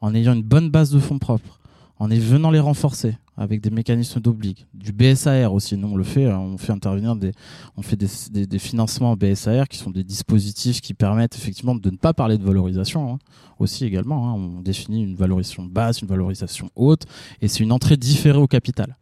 en 0.00 0.14
ayant 0.14 0.34
une 0.34 0.42
bonne 0.42 0.70
base 0.70 0.90
de 0.90 0.98
fonds 0.98 1.18
propres, 1.18 1.60
en 1.98 2.08
venant 2.08 2.50
les 2.50 2.60
renforcer 2.60 3.16
avec 3.36 3.60
des 3.60 3.70
mécanismes 3.70 4.20
d'oblig, 4.20 4.66
du 4.74 4.92
BSAR 4.92 5.52
aussi, 5.52 5.76
nous 5.76 5.88
on 5.88 5.96
le 5.96 6.04
fait, 6.04 6.26
hein, 6.26 6.38
on 6.38 6.58
fait 6.58 6.72
intervenir 6.72 7.16
des, 7.16 7.32
on 7.76 7.82
fait 7.82 7.96
des, 7.96 8.46
des, 8.46 8.58
financements 8.58 9.16
BSAR 9.16 9.68
qui 9.68 9.78
sont 9.78 9.90
des 9.90 10.04
dispositifs 10.04 10.80
qui 10.80 10.94
permettent 10.94 11.36
effectivement 11.36 11.74
de 11.74 11.90
ne 11.90 11.96
pas 11.96 12.14
parler 12.14 12.38
de 12.38 12.44
valorisation 12.44 13.12
hein, 13.12 13.18
aussi 13.58 13.84
également. 13.84 14.28
Hein. 14.28 14.34
on 14.34 14.60
définit 14.60 15.02
une 15.02 15.16
valorisation 15.16 15.64
basse, 15.64 16.02
une 16.02 16.08
valorisation 16.08 16.70
haute, 16.76 17.04
et 17.42 17.48
c'est 17.48 17.62
une 17.62 17.72
entrée 17.72 17.96
différée 17.96 18.38
au 18.38 18.46
capital. 18.46 18.96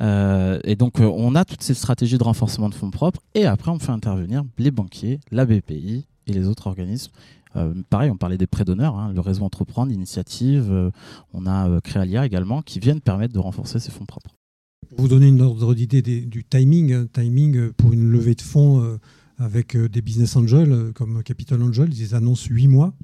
Euh, 0.00 0.60
et 0.64 0.76
donc, 0.76 1.00
euh, 1.00 1.04
on 1.04 1.34
a 1.34 1.44
toutes 1.44 1.62
ces 1.62 1.74
stratégies 1.74 2.18
de 2.18 2.24
renforcement 2.24 2.68
de 2.68 2.74
fonds 2.74 2.90
propres. 2.90 3.20
Et 3.34 3.46
après, 3.46 3.70
on 3.70 3.78
fait 3.78 3.90
intervenir 3.90 4.44
les 4.58 4.70
banquiers, 4.70 5.20
la 5.30 5.44
BPI 5.44 6.06
et 6.26 6.32
les 6.32 6.46
autres 6.46 6.66
organismes. 6.66 7.12
Euh, 7.56 7.74
pareil, 7.90 8.10
on 8.10 8.16
parlait 8.16 8.38
des 8.38 8.46
prêts 8.46 8.64
d'honneur, 8.64 8.96
hein, 8.96 9.12
le 9.12 9.20
réseau 9.20 9.44
Entreprendre, 9.44 9.90
l'initiative. 9.90 10.92
on 11.32 11.46
a 11.46 11.80
Créalia 11.80 12.26
également 12.26 12.62
qui 12.62 12.78
viennent 12.78 13.00
permettre 13.00 13.34
de 13.34 13.38
renforcer 13.38 13.78
ces 13.78 13.90
fonds 13.90 14.04
propres. 14.06 14.34
Pour 14.90 15.00
vous 15.00 15.08
donner 15.08 15.28
une 15.28 15.40
ordre 15.40 15.74
d'idée 15.74 16.02
du 16.02 16.44
timing, 16.44 17.08
timing 17.08 17.72
pour 17.72 17.92
une 17.92 18.10
levée 18.10 18.34
de 18.34 18.42
fonds 18.42 18.98
avec 19.38 19.76
des 19.76 20.02
business 20.02 20.36
angels 20.36 20.92
comme 20.94 21.22
Capital 21.22 21.62
Angel, 21.62 21.92
ils 21.92 22.14
annoncent 22.14 22.48
8 22.50 22.68
mois. 22.68 22.94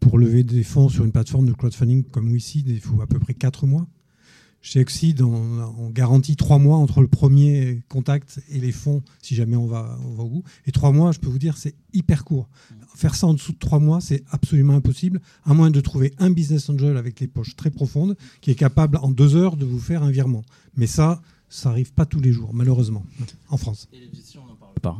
pour 0.00 0.18
lever 0.18 0.44
des 0.44 0.62
fonds 0.62 0.88
sur 0.88 1.04
une 1.04 1.12
plateforme 1.12 1.46
de 1.46 1.52
crowdfunding 1.52 2.04
comme 2.04 2.34
ici, 2.36 2.64
il 2.66 2.80
faut 2.80 3.00
à 3.00 3.06
peu 3.06 3.18
près 3.18 3.34
4 3.34 3.66
mois. 3.66 3.86
Chez 4.60 4.80
Exceed, 4.80 5.22
on, 5.22 5.90
garantit 5.90 6.36
trois 6.36 6.58
mois 6.58 6.76
entre 6.76 7.00
le 7.00 7.08
premier 7.08 7.80
contact 7.88 8.40
et 8.50 8.58
les 8.58 8.72
fonds, 8.72 9.02
si 9.22 9.34
jamais 9.34 9.56
on 9.56 9.66
va, 9.66 9.98
au 10.18 10.28
bout. 10.28 10.42
Et 10.66 10.72
trois 10.72 10.92
mois, 10.92 11.12
je 11.12 11.20
peux 11.20 11.28
vous 11.28 11.38
dire, 11.38 11.56
c'est 11.56 11.74
hyper 11.92 12.24
court. 12.24 12.48
Faire 12.94 13.14
ça 13.14 13.28
en 13.28 13.34
dessous 13.34 13.52
de 13.52 13.58
trois 13.58 13.78
mois, 13.78 14.00
c'est 14.00 14.24
absolument 14.30 14.74
impossible, 14.74 15.20
à 15.44 15.54
moins 15.54 15.70
de 15.70 15.80
trouver 15.80 16.12
un 16.18 16.30
business 16.30 16.68
angel 16.68 16.96
avec 16.96 17.20
les 17.20 17.28
poches 17.28 17.54
très 17.56 17.70
profondes 17.70 18.16
qui 18.40 18.50
est 18.50 18.56
capable 18.56 18.98
en 18.98 19.10
deux 19.10 19.36
heures 19.36 19.56
de 19.56 19.64
vous 19.64 19.78
faire 19.78 20.02
un 20.02 20.10
virement. 20.10 20.44
Mais 20.76 20.86
ça, 20.86 21.22
ça 21.48 21.68
n'arrive 21.68 21.92
pas 21.92 22.04
tous 22.04 22.20
les 22.20 22.32
jours, 22.32 22.52
malheureusement, 22.52 23.04
en 23.48 23.56
France. 23.56 23.88
Et 23.92 24.00
les 24.00 24.08
on 24.36 24.46
n'en 24.46 24.56
parle 24.56 24.74
pas. 24.82 24.98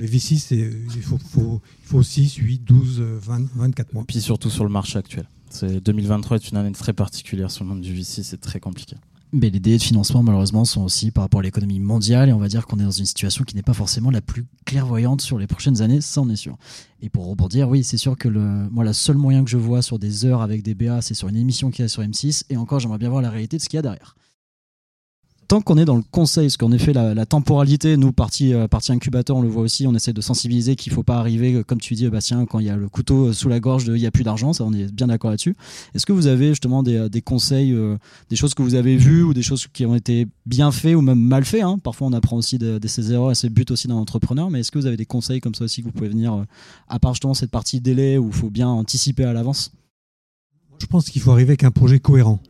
Les 0.00 0.06
VC, 0.06 0.36
il 0.50 1.02
faut, 1.02 1.18
faut, 1.18 1.60
faut 1.82 2.02
6, 2.02 2.36
8, 2.36 2.64
12, 2.64 3.00
20, 3.00 3.48
24 3.56 3.92
mois. 3.92 4.02
Et 4.02 4.06
puis 4.06 4.20
surtout 4.20 4.50
sur 4.50 4.64
le 4.64 4.70
marché 4.70 4.98
actuel. 4.98 5.26
2023 5.62 6.36
est 6.36 6.50
une 6.50 6.56
année 6.56 6.72
très 6.72 6.92
particulière 6.92 7.50
sur 7.50 7.64
le 7.64 7.70
monde 7.70 7.80
du 7.80 7.94
VC, 7.94 8.22
c'est 8.22 8.40
très 8.40 8.60
compliqué. 8.60 8.96
Mais 9.32 9.50
les 9.50 9.58
délais 9.58 9.78
de 9.78 9.82
financement, 9.82 10.22
malheureusement, 10.22 10.64
sont 10.64 10.82
aussi 10.82 11.10
par 11.10 11.24
rapport 11.24 11.40
à 11.40 11.42
l'économie 11.42 11.80
mondiale. 11.80 12.28
Et 12.28 12.32
on 12.32 12.38
va 12.38 12.46
dire 12.46 12.66
qu'on 12.66 12.78
est 12.78 12.84
dans 12.84 12.92
une 12.92 13.04
situation 13.04 13.42
qui 13.42 13.56
n'est 13.56 13.62
pas 13.62 13.72
forcément 13.72 14.12
la 14.12 14.20
plus 14.20 14.44
clairvoyante 14.64 15.22
sur 15.22 15.38
les 15.38 15.48
prochaines 15.48 15.82
années, 15.82 16.00
ça 16.00 16.20
en 16.20 16.28
est 16.28 16.36
sûr. 16.36 16.56
Et 17.02 17.08
pour 17.08 17.26
rebondir, 17.26 17.68
oui, 17.68 17.82
c'est 17.82 17.96
sûr 17.96 18.16
que 18.16 18.28
le, 18.28 18.40
moi, 18.70 18.84
le 18.84 18.92
seul 18.92 19.16
moyen 19.16 19.42
que 19.42 19.50
je 19.50 19.58
vois 19.58 19.82
sur 19.82 19.98
des 19.98 20.24
heures 20.24 20.40
avec 20.40 20.62
des 20.62 20.74
BA, 20.74 21.02
c'est 21.02 21.14
sur 21.14 21.26
une 21.26 21.36
émission 21.36 21.72
qui 21.72 21.82
est 21.82 21.88
sur 21.88 22.02
M6. 22.02 22.44
Et 22.48 22.56
encore, 22.56 22.78
j'aimerais 22.78 22.98
bien 22.98 23.08
voir 23.08 23.22
la 23.22 23.30
réalité 23.30 23.56
de 23.56 23.62
ce 23.62 23.68
qu'il 23.68 23.76
y 23.76 23.80
a 23.80 23.82
derrière 23.82 24.14
tant 25.46 25.60
qu'on 25.60 25.78
est 25.78 25.84
dans 25.84 25.96
le 25.96 26.02
conseil, 26.10 26.46
parce 26.46 26.56
qu'en 26.56 26.72
effet, 26.72 26.92
la, 26.92 27.26
temporalité, 27.26 27.96
nous, 27.96 28.12
partie, 28.12 28.52
euh, 28.52 28.68
partie 28.68 28.92
incubateur, 28.92 29.36
on 29.36 29.42
le 29.42 29.48
voit 29.48 29.62
aussi, 29.62 29.86
on 29.86 29.94
essaie 29.94 30.12
de 30.12 30.20
sensibiliser 30.20 30.76
qu'il 30.76 30.92
ne 30.92 30.94
faut 30.94 31.02
pas 31.02 31.16
arriver, 31.16 31.54
euh, 31.54 31.62
comme 31.62 31.80
tu 31.80 31.94
dis, 31.94 32.08
Bastien, 32.08 32.46
quand 32.46 32.58
il 32.58 32.66
y 32.66 32.70
a 32.70 32.76
le 32.76 32.88
couteau 32.88 33.28
euh, 33.28 33.32
sous 33.32 33.48
la 33.48 33.60
gorge, 33.60 33.84
il 33.86 33.94
n'y 33.94 34.06
a 34.06 34.10
plus 34.10 34.24
d'argent, 34.24 34.52
ça, 34.52 34.64
on 34.64 34.72
est 34.72 34.92
bien 34.92 35.06
d'accord 35.06 35.30
là-dessus. 35.30 35.56
Est-ce 35.94 36.06
que 36.06 36.12
vous 36.12 36.26
avez 36.26 36.48
justement 36.48 36.82
des, 36.82 37.22
conseils, 37.22 37.76
des 38.30 38.36
choses 38.36 38.54
que 38.54 38.62
vous 38.62 38.74
avez 38.74 38.96
vues 38.96 39.22
ou 39.22 39.34
des 39.34 39.42
choses 39.42 39.66
qui 39.72 39.86
ont 39.86 39.94
été 39.94 40.26
bien 40.46 40.72
faites 40.72 40.94
ou 40.94 41.00
même 41.00 41.18
mal 41.18 41.44
faites 41.44 41.62
hein? 41.62 41.78
Parfois, 41.82 42.08
on 42.08 42.12
apprend 42.12 42.36
aussi 42.36 42.58
de, 42.58 42.80
ses 42.86 43.12
erreurs 43.12 43.30
et 43.30 43.34
ses 43.34 43.48
buts 43.48 43.64
aussi 43.70 43.88
d'un 43.88 43.94
entrepreneur, 43.94 44.50
mais 44.50 44.60
est-ce 44.60 44.70
que 44.70 44.78
vous 44.78 44.86
avez 44.86 44.96
des 44.96 45.06
conseils 45.06 45.40
comme 45.40 45.54
ça 45.54 45.64
aussi 45.64 45.82
que 45.82 45.86
vous 45.86 45.92
pouvez 45.92 46.08
venir, 46.08 46.44
à 46.88 46.98
part 46.98 47.14
justement 47.14 47.34
cette 47.34 47.50
partie 47.50 47.80
délai 47.80 48.18
où 48.18 48.28
il 48.28 48.34
faut 48.34 48.50
bien 48.50 48.68
anticiper 48.68 49.24
à 49.24 49.32
l'avance? 49.32 49.72
Je 50.80 50.86
pense 50.86 51.08
qu'il 51.08 51.22
faut 51.22 51.30
arriver 51.30 51.50
avec 51.50 51.64
un 51.64 51.70
projet 51.70 51.98
cohérent. 51.98 52.40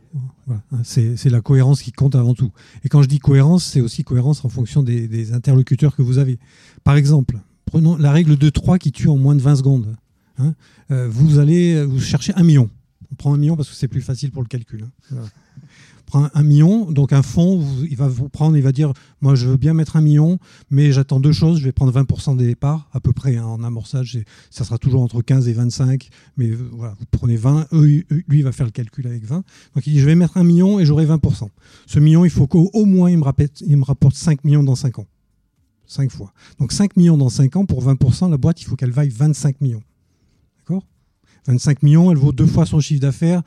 C'est 0.83 1.29
la 1.29 1.41
cohérence 1.41 1.81
qui 1.81 1.91
compte 1.91 2.15
avant 2.15 2.33
tout. 2.33 2.51
Et 2.83 2.89
quand 2.89 3.01
je 3.01 3.07
dis 3.07 3.19
cohérence, 3.19 3.63
c'est 3.63 3.81
aussi 3.81 4.03
cohérence 4.03 4.45
en 4.45 4.49
fonction 4.49 4.83
des, 4.83 5.33
interlocuteurs 5.33 5.95
que 5.95 6.01
vous 6.01 6.17
avez. 6.17 6.39
Par 6.83 6.95
exemple, 6.95 7.39
prenons 7.65 7.97
la 7.97 8.11
règle 8.11 8.37
de 8.37 8.49
3 8.49 8.77
qui 8.77 8.91
tue 8.91 9.09
en 9.09 9.17
moins 9.17 9.35
de 9.35 9.41
20 9.41 9.55
secondes. 9.57 9.95
Hein. 10.37 10.53
Euh, 10.91 11.07
vous 11.09 11.39
allez 11.39 11.83
vous 11.83 11.99
chercher 11.99 12.33
un 12.35 12.43
million. 12.43 12.69
On 13.11 13.15
prend 13.15 13.33
un 13.33 13.37
million 13.37 13.55
parce 13.55 13.69
que 13.69 13.75
c'est 13.75 13.87
plus 13.87 14.01
facile 14.01 14.31
pour 14.31 14.41
le 14.41 14.47
calcul. 14.47 14.85
Hein 15.11 15.17
prend 16.05 16.29
un 16.33 16.43
million, 16.43 16.91
donc 16.91 17.13
un 17.13 17.21
fonds, 17.21 17.63
il 17.89 17.95
va 17.95 18.07
vous 18.07 18.29
prendre, 18.29 18.55
il 18.55 18.63
va 18.63 18.71
dire, 18.71 18.93
moi 19.21 19.35
je 19.35 19.47
veux 19.47 19.57
bien 19.57 19.73
mettre 19.73 19.95
un 19.95 20.01
million, 20.01 20.39
mais 20.69 20.91
j'attends 20.91 21.19
deux 21.19 21.31
choses, 21.31 21.59
je 21.59 21.63
vais 21.63 21.71
prendre 21.71 21.91
20% 21.93 22.37
des 22.37 22.45
départs, 22.45 22.89
à 22.93 22.99
peu 22.99 23.11
près 23.11 23.37
hein, 23.37 23.45
en 23.45 23.63
amorçage, 23.63 24.19
ça 24.49 24.63
sera 24.63 24.77
toujours 24.77 25.01
entre 25.01 25.21
15 25.21 25.47
et 25.47 25.53
25, 25.53 26.09
mais 26.37 26.49
euh, 26.49 26.69
voilà, 26.71 26.95
vous 26.99 27.05
prenez 27.11 27.35
20, 27.35 27.67
lui 27.71 28.05
il 28.29 28.43
va 28.43 28.51
faire 28.51 28.65
le 28.65 28.71
calcul 28.71 29.07
avec 29.07 29.25
20, 29.25 29.37
donc 29.37 29.87
il 29.87 29.93
dit, 29.93 29.99
je 29.99 30.05
vais 30.05 30.15
mettre 30.15 30.37
un 30.37 30.43
million 30.43 30.79
et 30.79 30.85
j'aurai 30.85 31.05
20%. 31.05 31.49
Ce 31.87 31.99
million, 31.99 32.25
il 32.25 32.31
faut 32.31 32.47
qu'au 32.47 32.85
moins 32.85 33.09
il 33.09 33.17
me, 33.17 33.23
rapporte, 33.23 33.61
il 33.61 33.77
me 33.77 33.83
rapporte 33.83 34.15
5 34.15 34.43
millions 34.43 34.63
dans 34.63 34.75
5 34.75 34.99
ans. 34.99 35.07
5 35.87 36.11
fois. 36.11 36.33
Donc 36.59 36.71
5 36.71 36.97
millions 36.97 37.17
dans 37.17 37.29
5 37.29 37.55
ans, 37.57 37.65
pour 37.65 37.83
20%, 37.83 38.29
la 38.29 38.37
boîte, 38.37 38.61
il 38.61 38.65
faut 38.65 38.75
qu'elle 38.75 38.91
vaille 38.91 39.09
25 39.09 39.61
millions. 39.61 39.83
D'accord? 40.59 40.83
25 41.47 41.83
millions, 41.83 42.11
elle 42.11 42.17
vaut 42.17 42.31
deux 42.31 42.47
fois 42.47 42.65
son 42.65 42.79
chiffre 42.79 43.01
d'affaires 43.01 43.43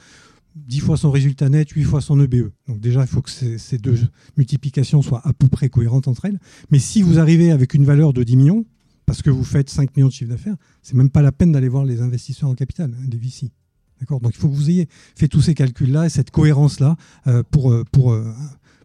10 0.66 0.81
fois 0.81 0.97
son 0.97 1.11
résultat 1.11 1.49
net, 1.49 1.71
8 1.71 1.85
fois 1.85 2.01
son 2.01 2.21
EBE. 2.21 2.51
Donc 2.66 2.81
déjà, 2.81 3.03
il 3.03 3.07
faut 3.07 3.23
que 3.23 3.31
ces, 3.31 3.79
deux 3.79 3.99
multiplications 4.37 5.03
soient 5.03 5.27
à 5.27 5.33
peu 5.33 5.49
près 5.49 5.68
cohérentes 5.68 6.09
entre 6.09 6.25
elles. 6.27 6.38
Mais 6.71 6.79
si 6.79 7.03
vous 7.03 7.18
arrivez 7.18 7.51
avec 7.51 7.75
une 7.75 7.85
valeur 7.85 8.12
de 8.12 8.23
10 8.23 8.37
millions, 8.37 8.66
parce 9.07 9.23
que 9.23 9.31
vous 9.31 9.44
faites 9.44 9.71
5 9.71 9.97
millions 9.97 10.09
de 10.09 10.12
chiffre 10.12 10.31
d'affaires, 10.31 10.57
c'est 10.83 10.94
même 10.94 11.11
pas 11.11 11.23
la 11.23 11.33
peine 11.33 11.53
d'aller 11.53 11.68
voir 11.68 11.85
les 11.85 12.03
investisseurs 12.03 12.51
en 12.51 12.55
capital, 12.55 12.92
hein, 12.94 13.09
des 13.09 13.16
VC. 13.16 13.51
Donc 14.07 14.21
il 14.33 14.37
faut 14.37 14.49
que 14.49 14.55
vous 14.55 14.71
ayez 14.71 14.88
fait 15.16 15.29
tous 15.29 15.42
ces 15.42 15.55
calculs-là 15.55 16.07
et 16.07 16.09
cette 16.09 16.31
cohérence-là 16.31 16.97
euh, 17.27 17.42
euh, 17.57 17.85
euh, 17.97 18.33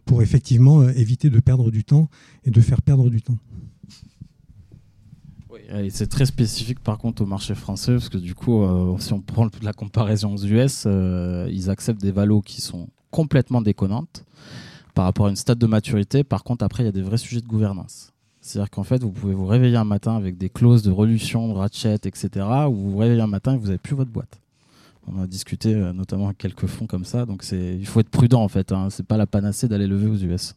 pour 0.04 0.22
effectivement 0.22 0.88
éviter 0.88 1.30
de 1.30 1.40
perdre 1.40 1.70
du 1.70 1.84
temps 1.84 2.08
et 2.44 2.50
de 2.50 2.60
faire 2.60 2.82
perdre 2.82 3.08
du 3.10 3.22
temps 3.22 3.38
c'est 5.90 6.08
très 6.08 6.26
spécifique 6.26 6.80
par 6.80 6.98
contre 6.98 7.22
au 7.22 7.26
marché 7.26 7.54
français, 7.54 7.92
parce 7.92 8.08
que 8.08 8.18
du 8.18 8.34
coup, 8.34 8.62
euh, 8.62 8.96
si 8.98 9.12
on 9.12 9.20
prend 9.20 9.48
la 9.62 9.72
comparaison 9.72 10.34
aux 10.34 10.44
US, 10.44 10.84
euh, 10.86 11.48
ils 11.50 11.70
acceptent 11.70 12.00
des 12.00 12.12
valos 12.12 12.42
qui 12.42 12.60
sont 12.60 12.88
complètement 13.10 13.60
déconnantes 13.60 14.24
par 14.94 15.04
rapport 15.04 15.26
à 15.26 15.30
une 15.30 15.36
stade 15.36 15.58
de 15.58 15.66
maturité. 15.66 16.24
Par 16.24 16.44
contre, 16.44 16.64
après, 16.64 16.82
il 16.82 16.86
y 16.86 16.88
a 16.88 16.92
des 16.92 17.02
vrais 17.02 17.18
sujets 17.18 17.40
de 17.40 17.46
gouvernance. 17.46 18.12
C'est-à-dire 18.40 18.70
qu'en 18.70 18.82
fait, 18.82 19.02
vous 19.02 19.10
pouvez 19.10 19.34
vous 19.34 19.46
réveiller 19.46 19.76
un 19.76 19.84
matin 19.84 20.16
avec 20.16 20.36
des 20.36 20.50
clauses 20.50 20.82
de 20.82 20.90
relution, 20.90 21.48
de 21.48 21.54
ratchet, 21.54 21.94
etc., 21.94 22.28
ou 22.68 22.74
vous 22.74 22.90
vous 22.90 22.98
réveillez 22.98 23.22
un 23.22 23.26
matin 23.26 23.54
et 23.54 23.58
vous 23.58 23.66
n'avez 23.66 23.78
plus 23.78 23.96
votre 23.96 24.10
boîte. 24.10 24.40
On 25.06 25.20
a 25.22 25.26
discuté 25.26 25.74
euh, 25.74 25.92
notamment 25.92 26.26
avec 26.26 26.38
quelques 26.38 26.66
fonds 26.66 26.86
comme 26.86 27.04
ça, 27.04 27.26
donc 27.26 27.44
il 27.52 27.86
faut 27.86 28.00
être 28.00 28.08
prudent 28.08 28.42
en 28.42 28.48
fait. 28.48 28.72
Hein. 28.72 28.88
C'est 28.90 29.06
pas 29.06 29.16
la 29.16 29.26
panacée 29.26 29.68
d'aller 29.68 29.86
lever 29.86 30.08
aux 30.08 30.16
US 30.16 30.54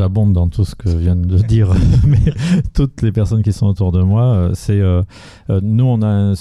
j'abonde 0.00 0.32
dans 0.32 0.48
tout 0.48 0.64
ce 0.64 0.74
que 0.74 0.88
viennent 0.88 1.26
de 1.26 1.36
dire 1.36 1.74
toutes 2.74 3.02
les 3.02 3.12
personnes 3.12 3.42
qui 3.42 3.52
sont 3.52 3.66
autour 3.66 3.92
de 3.92 4.00
moi. 4.00 4.32
Euh, 4.32 4.50
c'est 4.54 4.80
euh, 4.80 5.02
euh, 5.50 5.60
nous, 5.62 5.84
on 5.84 6.00
a 6.00 6.32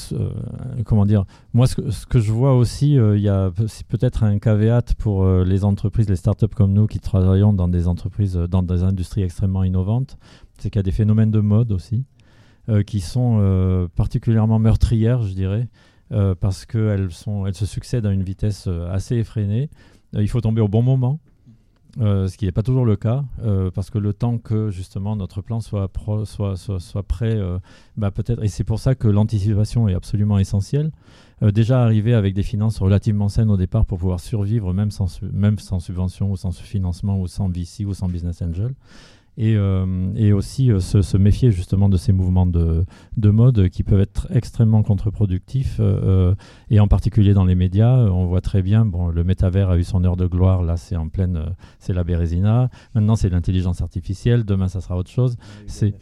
comment 0.86 1.06
dire. 1.06 1.26
Moi, 1.52 1.67
ce 1.67 2.06
que, 2.06 2.22
je 2.22 2.32
vois 2.32 2.56
aussi, 2.56 2.93
il 2.93 3.19
y 3.19 3.28
a 3.28 3.52
peut-être 3.89 4.24
un 4.24 4.39
caveat 4.39 4.93
pour 4.98 5.28
les 5.28 5.65
entreprises, 5.65 6.08
les 6.08 6.15
startups 6.15 6.56
comme 6.56 6.72
nous 6.72 6.88
qui 6.88 7.00
travaillons 7.00 7.52
dans 7.52 7.67
des 7.67 7.89
entreprises, 7.89 8.36
dans 8.36 8.63
des 8.63 8.84
industries 8.84 9.24
extrêmement 9.24 9.65
innovantes. 9.65 10.17
C'est 10.60 10.69
qu'il 10.69 10.80
y 10.80 10.84
a 10.84 10.84
des 10.84 10.93
phénomènes 10.93 11.32
de 11.32 11.41
mode 11.41 11.74
aussi 11.74 12.06
qui 12.86 13.02
sont 13.02 13.89
particulièrement 13.95 14.60
meurtrières, 14.60 15.24
je 15.24 15.34
dirais. 15.34 15.67
parce 16.39 16.65
qu'elles 16.65 17.10
elles 17.45 17.56
se 17.56 17.65
succèdent 17.65 18.06
à 18.06 18.12
une 18.12 18.24
vitesse 18.24 18.69
assez 18.91 19.15
effrénée. 19.15 19.69
il 20.13 20.30
faut 20.30 20.41
tomber 20.41 20.62
au 20.62 20.69
bon 20.69 20.84
moment. 20.84 21.19
Ce 21.97 22.36
qui 22.38 22.45
n'est 22.45 22.52
pas 22.52 22.63
toujours 22.63 22.86
le 22.86 22.95
cas, 22.95 23.23
parce 23.73 23.89
que 23.89 23.97
le 23.97 24.13
temps 24.13 24.38
que 24.38 24.69
justement 24.69 25.15
notre 25.15 25.41
plan 25.41 25.60
soit, 25.60 25.88
prêt, 27.08 27.39
bah, 27.97 28.12
peut-être, 28.12 28.43
et 28.43 28.47
c'est 28.47 28.63
pour 28.63 28.80
ça 28.80 28.95
que 28.95 29.08
l'anticipation 29.08 29.88
est 29.88 29.95
absolument 29.95 30.39
essentielle. 30.39 30.91
déjà 31.41 31.84
arriver 31.84 32.13
avec 32.13 32.34
des 32.34 32.43
finances 32.43 32.80
relativement 32.80 33.30
saines 33.30 33.49
au 33.49 33.58
départ 33.58 33.86
pour 33.86 33.97
pouvoir 33.97 34.19
survivre, 34.19 34.73
même 34.73 34.91
sans, 34.91 35.21
même 35.34 35.58
sans 35.60 35.80
subvention 35.80 36.32
ou 36.32 36.38
sans 36.38 36.52
financement 36.52 37.19
ou 37.19 37.28
sans 37.28 37.49
VC 37.49 37.86
ou 37.86 37.93
sans 37.93 38.08
business 38.08 38.41
angel 38.41 38.73
et, 39.39 39.56
euh, 39.56 40.12
et 40.15 40.34
aussi 40.34 40.69
euh, 40.69 40.82
se, 40.82 41.02
se, 41.02 41.15
méfier 41.15 41.52
justement 41.52 41.88
de 41.88 41.95
ces 41.95 42.12
mouvements 42.12 42.45
de, 42.45 42.86
de 43.15 43.30
mode 43.30 43.69
qui 43.69 43.84
peuvent 43.84 44.02
être 44.02 44.28
extrêmement 44.32 44.84
contre-productifs 44.84 45.78
euh, 45.80 46.36
et 46.69 46.82
en 46.82 46.89
particulier 46.89 47.34
dans 47.34 47.45
les 47.45 47.56
médias. 47.56 47.95
On 47.95 48.25
voit 48.25 48.41
très 48.41 48.62
bien, 48.62 48.86
bon, 48.86 49.08
le 49.08 49.23
métavers 49.23 49.69
a 49.69 49.78
eu 49.78 49.84
son 49.86 50.04
heure 50.04 50.17
de 50.17 50.28
gloire, 50.28 50.62
là 50.62 50.75
c'est 50.75 50.97
en 50.97 51.08
pleine, 51.08 51.56
c'est 51.80 51.93
la 51.93 52.04
Bérésina. 52.04 52.69
Maintenant 52.93 53.15
c'est 53.15 53.30
l'intelligence 53.30 53.82
artificielle, 53.82 54.43
demain 54.43 54.67
ça 54.67 54.82
sera 54.82 54.97
autre 54.97 55.10
chose. 55.10 55.38
C'est 55.67 55.95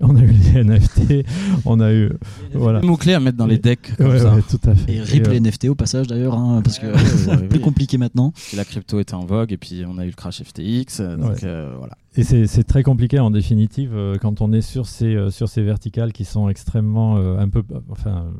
on 0.00 0.16
a 0.16 0.20
eu 0.20 0.28
les 0.28 0.64
NFT, 0.64 1.26
on 1.66 1.80
a 1.80 1.92
eu 1.92 2.12
voilà. 2.54 2.80
mots 2.80 2.96
clés 2.96 3.14
à 3.14 3.20
mettre 3.20 3.36
dans 3.36 3.46
les 3.46 3.58
decks. 3.58 3.96
Comme 3.96 4.16
ça. 4.16 4.34
tout 4.48 4.60
à 4.64 4.74
fait. 4.74 4.94
Et 4.94 5.00
rip 5.02 5.26
les 5.26 5.40
NFT 5.40 5.66
au 5.68 5.74
passage 5.74 6.06
d'ailleurs, 6.06 6.38
hein, 6.38 6.62
parce 6.62 6.78
que 6.78 6.86
c'est 6.96 7.48
plus 7.48 7.60
compliqué 7.60 7.98
maintenant. 7.98 8.32
la 8.56 8.64
crypto 8.64 8.98
était 8.98 9.14
en 9.14 9.26
vogue 9.26 9.52
et 9.52 9.58
puis 9.58 9.84
on 9.86 9.98
a 9.98 10.04
eu 10.04 10.08
le 10.08 10.14
crash 10.14 10.42
FTX, 10.42 11.02
donc 11.18 11.40
voilà. 11.42 11.98
Et 12.18 12.24
c'est 12.24 12.64
très 12.64 12.82
compliqué 12.82 13.20
en 13.20 13.30
définitive 13.30 13.92
euh, 13.94 14.16
quand 14.20 14.40
on 14.40 14.52
est 14.52 14.60
sur 14.60 14.86
ces, 14.86 15.14
euh, 15.14 15.30
sur 15.30 15.48
ces 15.48 15.62
verticales 15.62 16.12
qui 16.12 16.24
sont 16.24 16.48
extrêmement 16.48 17.16
euh, 17.16 17.38
un 17.38 17.48
peu, 17.48 17.62
enfin, 17.90 18.32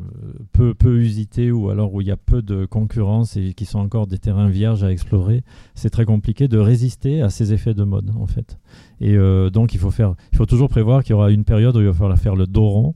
peu, 0.50 0.74
peu 0.74 0.98
usitées 0.98 1.52
ou 1.52 1.70
alors 1.70 1.94
où 1.94 2.00
il 2.00 2.08
y 2.08 2.10
a 2.10 2.16
peu 2.16 2.42
de 2.42 2.64
concurrence 2.64 3.36
et 3.36 3.54
qui 3.54 3.66
sont 3.66 3.78
encore 3.78 4.08
des 4.08 4.18
terrains 4.18 4.48
vierges 4.48 4.82
à 4.82 4.90
explorer. 4.90 5.44
C'est 5.76 5.90
très 5.90 6.06
compliqué 6.06 6.48
de 6.48 6.58
résister 6.58 7.22
à 7.22 7.30
ces 7.30 7.52
effets 7.52 7.72
de 7.72 7.84
mode 7.84 8.10
en 8.18 8.26
fait. 8.26 8.58
Et 9.00 9.16
donc 9.52 9.74
il 9.74 9.78
faut, 9.78 9.92
faire, 9.92 10.14
il 10.32 10.38
faut 10.38 10.46
toujours 10.46 10.68
prévoir 10.68 11.04
qu'il 11.04 11.12
y 11.12 11.14
aura 11.14 11.30
une 11.30 11.44
période 11.44 11.76
où 11.76 11.80
il 11.80 11.86
va 11.86 11.92
falloir 11.92 12.18
faire 12.18 12.34
le 12.34 12.48
dos 12.48 12.68
rond. 12.68 12.94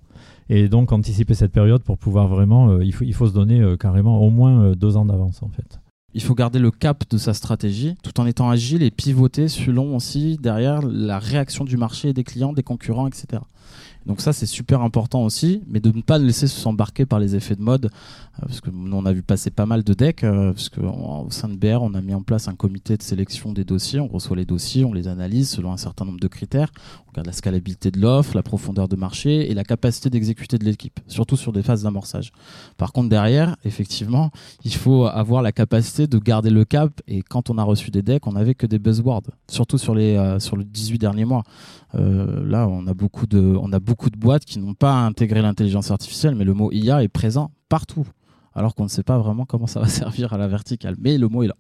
Et 0.48 0.68
donc 0.68 0.90
anticiper 0.90 1.34
cette 1.34 1.52
période 1.52 1.84
pour 1.84 1.96
pouvoir 1.96 2.26
vraiment, 2.26 2.80
il, 2.80 2.92
faut, 2.92 3.04
il 3.04 3.14
faut 3.14 3.28
se 3.28 3.32
donner 3.32 3.76
carrément 3.78 4.20
au 4.20 4.30
moins 4.30 4.72
deux 4.72 4.96
ans 4.96 5.04
d'avance 5.04 5.44
en 5.44 5.48
fait 5.48 5.81
il 6.14 6.22
faut 6.22 6.34
garder 6.34 6.58
le 6.58 6.70
cap 6.70 7.04
de 7.10 7.18
sa 7.18 7.34
stratégie 7.34 7.94
tout 8.02 8.20
en 8.20 8.26
étant 8.26 8.50
agile 8.50 8.82
et 8.82 8.90
pivoter 8.90 9.48
selon 9.48 9.96
aussi 9.96 10.38
derrière 10.40 10.82
la 10.82 11.18
réaction 11.18 11.64
du 11.64 11.76
marché, 11.76 12.12
des 12.12 12.24
clients, 12.24 12.52
des 12.52 12.62
concurrents, 12.62 13.06
etc. 13.06 13.42
Donc 14.06 14.20
ça, 14.20 14.32
c'est 14.32 14.46
super 14.46 14.82
important 14.82 15.22
aussi, 15.22 15.62
mais 15.68 15.80
de 15.80 15.90
ne 15.94 16.02
pas 16.02 16.18
laisser 16.18 16.48
s'embarquer 16.48 17.06
par 17.06 17.20
les 17.20 17.36
effets 17.36 17.54
de 17.54 17.62
mode, 17.62 17.86
euh, 17.86 18.46
parce 18.46 18.60
que 18.60 18.70
nous, 18.70 18.96
on 18.96 19.06
a 19.06 19.12
vu 19.12 19.22
passer 19.22 19.50
pas 19.50 19.66
mal 19.66 19.84
de 19.84 19.94
decks, 19.94 20.24
euh, 20.24 20.52
parce 20.52 20.68
qu'au 20.68 21.26
sein 21.30 21.48
de 21.48 21.54
BR, 21.54 21.82
on 21.82 21.94
a 21.94 22.00
mis 22.00 22.14
en 22.14 22.22
place 22.22 22.48
un 22.48 22.54
comité 22.54 22.96
de 22.96 23.02
sélection 23.02 23.52
des 23.52 23.64
dossiers, 23.64 24.00
on 24.00 24.08
reçoit 24.08 24.36
les 24.36 24.44
dossiers, 24.44 24.84
on 24.84 24.92
les 24.92 25.06
analyse 25.06 25.50
selon 25.50 25.72
un 25.72 25.76
certain 25.76 26.04
nombre 26.04 26.18
de 26.18 26.28
critères, 26.28 26.72
on 27.06 27.10
regarde 27.10 27.26
la 27.26 27.32
scalabilité 27.32 27.90
de 27.90 28.00
l'offre, 28.00 28.34
la 28.34 28.42
profondeur 28.42 28.88
de 28.88 28.96
marché 28.96 29.50
et 29.50 29.54
la 29.54 29.64
capacité 29.64 30.10
d'exécuter 30.10 30.58
de 30.58 30.64
l'équipe, 30.64 30.98
surtout 31.06 31.36
sur 31.36 31.52
des 31.52 31.62
phases 31.62 31.84
d'amorçage. 31.84 32.32
Par 32.78 32.92
contre, 32.92 33.08
derrière, 33.08 33.56
effectivement, 33.64 34.30
il 34.64 34.74
faut 34.74 35.06
avoir 35.06 35.42
la 35.42 35.52
capacité 35.52 36.06
de 36.06 36.18
garder 36.18 36.50
le 36.50 36.64
cap, 36.64 37.00
et 37.06 37.22
quand 37.22 37.50
on 37.50 37.58
a 37.58 37.62
reçu 37.62 37.90
des 37.90 38.02
decks, 38.02 38.26
on 38.26 38.32
n'avait 38.32 38.54
que 38.54 38.66
des 38.66 38.78
buzzwords, 38.78 39.22
surtout 39.48 39.78
sur 39.78 39.94
les 39.94 40.16
euh, 40.16 40.40
sur 40.40 40.56
les 40.56 40.64
18 40.64 40.98
derniers 40.98 41.24
mois. 41.24 41.44
Là, 41.94 42.68
on 42.68 42.86
a 42.86 42.94
beaucoup 42.94 43.26
de, 43.26 43.38
on 43.60 43.70
a 43.70 43.78
beaucoup 43.78 43.91
de 44.10 44.16
boîtes 44.16 44.44
qui 44.44 44.58
n'ont 44.58 44.74
pas 44.74 44.94
intégré 44.94 45.42
l'intelligence 45.42 45.90
artificielle, 45.90 46.34
mais 46.34 46.44
le 46.44 46.54
mot 46.54 46.70
IA 46.72 47.02
est 47.02 47.08
présent 47.08 47.50
partout, 47.68 48.06
alors 48.54 48.74
qu'on 48.74 48.84
ne 48.84 48.88
sait 48.88 49.02
pas 49.02 49.18
vraiment 49.18 49.44
comment 49.44 49.66
ça 49.66 49.80
va 49.80 49.88
servir 49.88 50.32
à 50.32 50.38
la 50.38 50.48
verticale. 50.48 50.96
Mais 50.98 51.18
le 51.18 51.28
mot 51.28 51.42
est 51.42 51.48
là. 51.48 51.56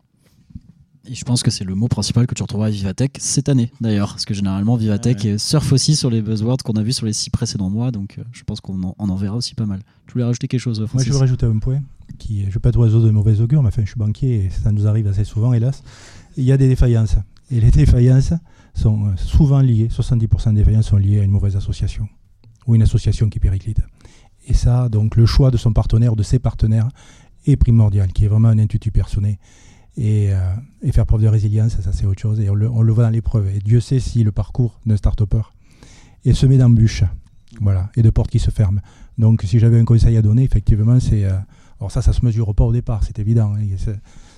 Et 1.04 1.14
je 1.14 1.24
pense 1.24 1.42
que 1.42 1.50
c'est 1.50 1.64
le 1.64 1.74
mot 1.74 1.88
principal 1.88 2.28
que 2.28 2.34
tu 2.34 2.42
retrouveras 2.42 2.68
à 2.68 2.70
Vivatech 2.70 3.16
cette 3.18 3.48
année, 3.48 3.72
d'ailleurs. 3.80 4.10
Parce 4.10 4.24
que 4.24 4.34
généralement, 4.34 4.76
Vivatech 4.76 5.40
surfe 5.40 5.72
aussi 5.72 5.96
sur 5.96 6.10
les 6.10 6.22
buzzwords 6.22 6.58
qu'on 6.58 6.74
a 6.74 6.82
vus 6.82 6.92
sur 6.92 7.06
les 7.06 7.12
six 7.12 7.28
précédents 7.28 7.70
mois. 7.70 7.90
Donc, 7.90 8.18
euh, 8.18 8.24
je 8.30 8.44
pense 8.44 8.60
qu'on 8.60 8.80
en, 8.84 8.94
en, 8.96 9.16
verra 9.16 9.34
aussi 9.34 9.56
pas 9.56 9.66
mal. 9.66 9.80
Tu 10.06 10.12
voulais 10.12 10.24
rajouter 10.24 10.46
quelque 10.46 10.60
chose, 10.60 10.78
Francis 10.86 10.94
Moi, 10.94 11.04
je 11.04 11.10
veux 11.12 11.18
rajouter 11.18 11.46
un 11.46 11.58
point. 11.58 11.80
Qui, 12.18 12.42
je 12.42 12.46
ne 12.46 12.52
veux 12.52 12.60
pas 12.60 12.68
être 12.68 12.78
oiseau 12.78 13.02
de 13.04 13.10
mauvais 13.10 13.40
augure, 13.40 13.62
mais 13.62 13.68
enfin, 13.68 13.82
je 13.82 13.88
suis 13.88 13.98
banquier 13.98 14.44
et 14.44 14.50
ça 14.50 14.70
nous 14.70 14.86
arrive 14.86 15.08
assez 15.08 15.24
souvent, 15.24 15.52
hélas. 15.52 15.82
Il 16.36 16.44
y 16.44 16.52
a 16.52 16.56
des 16.56 16.68
défaillances. 16.68 17.16
Et 17.50 17.60
les 17.60 17.70
défaillances, 17.72 18.32
sont 18.74 19.06
euh, 19.06 19.16
souvent 19.16 19.60
liés, 19.60 19.88
70% 19.88 20.50
des 20.50 20.56
défaillances 20.56 20.86
sont 20.86 20.96
liés 20.96 21.20
à 21.20 21.22
une 21.24 21.30
mauvaise 21.30 21.56
association 21.56 22.08
ou 22.66 22.74
une 22.74 22.82
association 22.82 23.28
qui 23.28 23.40
périclite. 23.40 23.80
Et 24.46 24.54
ça, 24.54 24.88
donc 24.88 25.16
le 25.16 25.26
choix 25.26 25.50
de 25.50 25.56
son 25.56 25.72
partenaire, 25.72 26.16
de 26.16 26.22
ses 26.22 26.38
partenaires, 26.38 26.88
est 27.46 27.56
primordial, 27.56 28.12
qui 28.12 28.24
est 28.24 28.28
vraiment 28.28 28.48
un 28.48 28.58
intuitu 28.58 28.90
personnel. 28.90 29.36
Et, 29.96 30.32
euh, 30.32 30.54
et, 30.80 30.90
faire 30.90 31.04
preuve 31.04 31.22
de 31.22 31.28
résilience, 31.28 31.78
ça 31.80 31.92
c'est 31.92 32.06
autre 32.06 32.20
chose. 32.20 32.40
Et 32.40 32.48
on 32.48 32.54
le, 32.54 32.92
voit 32.92 33.04
dans 33.04 33.10
l'épreuve. 33.10 33.48
Et 33.54 33.58
Dieu 33.58 33.80
sait 33.80 34.00
si 34.00 34.24
le 34.24 34.32
parcours 34.32 34.80
d'un 34.86 34.96
start-upper 34.96 35.42
est 36.24 36.32
semé 36.32 36.56
d'embûches 36.56 37.04
voilà, 37.60 37.90
et 37.96 38.02
de 38.02 38.08
portes 38.08 38.30
qui 38.30 38.38
se 38.38 38.50
ferment. 38.50 38.80
Donc 39.18 39.42
si 39.42 39.58
j'avais 39.58 39.78
un 39.78 39.84
conseil 39.84 40.16
à 40.16 40.22
donner, 40.22 40.42
effectivement, 40.42 40.98
c'est... 40.98 41.24
Euh, 41.24 41.36
alors 41.78 41.90
ça, 41.90 42.00
ça 42.00 42.12
se 42.12 42.24
mesure 42.24 42.54
pas 42.54 42.64
au 42.64 42.72
départ, 42.72 43.02
c'est 43.04 43.18
évident. 43.18 43.54
Hein, 43.54 43.76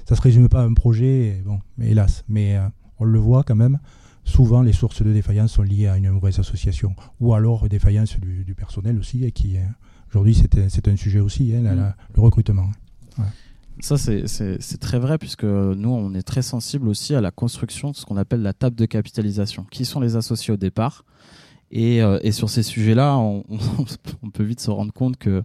ça 0.08 0.16
se 0.16 0.20
résume 0.20 0.48
pas 0.48 0.62
à 0.62 0.64
un 0.64 0.72
projet, 0.72 1.42
bon, 1.44 1.60
hélas. 1.80 2.24
Mais 2.26 2.58
on 2.98 3.04
le 3.04 3.18
voit 3.18 3.44
quand 3.44 3.54
même 3.54 3.78
souvent 4.24 4.62
les 4.62 4.72
sources 4.72 5.02
de 5.02 5.12
défaillance 5.12 5.52
sont 5.52 5.62
liées 5.62 5.88
à 5.88 5.96
une 5.96 6.10
mauvaise 6.10 6.38
association 6.38 6.94
ou 7.20 7.34
alors 7.34 7.68
défaillance 7.68 8.18
du, 8.18 8.44
du 8.44 8.54
personnel 8.54 8.98
aussi, 8.98 9.30
qui 9.32 9.56
aujourd'hui 10.08 10.34
c'est 10.34 10.88
un 10.88 10.96
sujet 10.96 11.20
aussi, 11.20 11.54
hein, 11.54 11.62
mm. 11.62 11.94
le 12.14 12.20
recrutement. 12.20 12.70
Ça, 13.80 13.96
c'est 13.98 14.78
très 14.80 14.98
vrai, 14.98 15.18
puisque 15.18 15.44
nous, 15.44 15.90
on 15.90 16.14
est 16.14 16.22
très 16.22 16.42
sensible 16.42 16.88
aussi 16.88 17.14
à 17.14 17.20
la 17.20 17.30
construction 17.30 17.90
de 17.90 17.96
ce 17.96 18.04
qu'on 18.04 18.16
appelle 18.16 18.42
la 18.42 18.52
table 18.52 18.76
de 18.76 18.86
capitalisation. 18.86 19.66
Qui 19.70 19.84
sont 19.84 20.00
les 20.00 20.16
associés 20.16 20.54
au 20.54 20.56
départ? 20.56 21.04
Et, 21.70 22.02
euh, 22.02 22.20
et, 22.22 22.30
sur 22.30 22.50
ces 22.50 22.62
sujets-là, 22.62 23.16
on, 23.18 23.42
on, 24.22 24.30
peut 24.30 24.44
vite 24.44 24.60
se 24.60 24.70
rendre 24.70 24.92
compte 24.92 25.16
que 25.16 25.42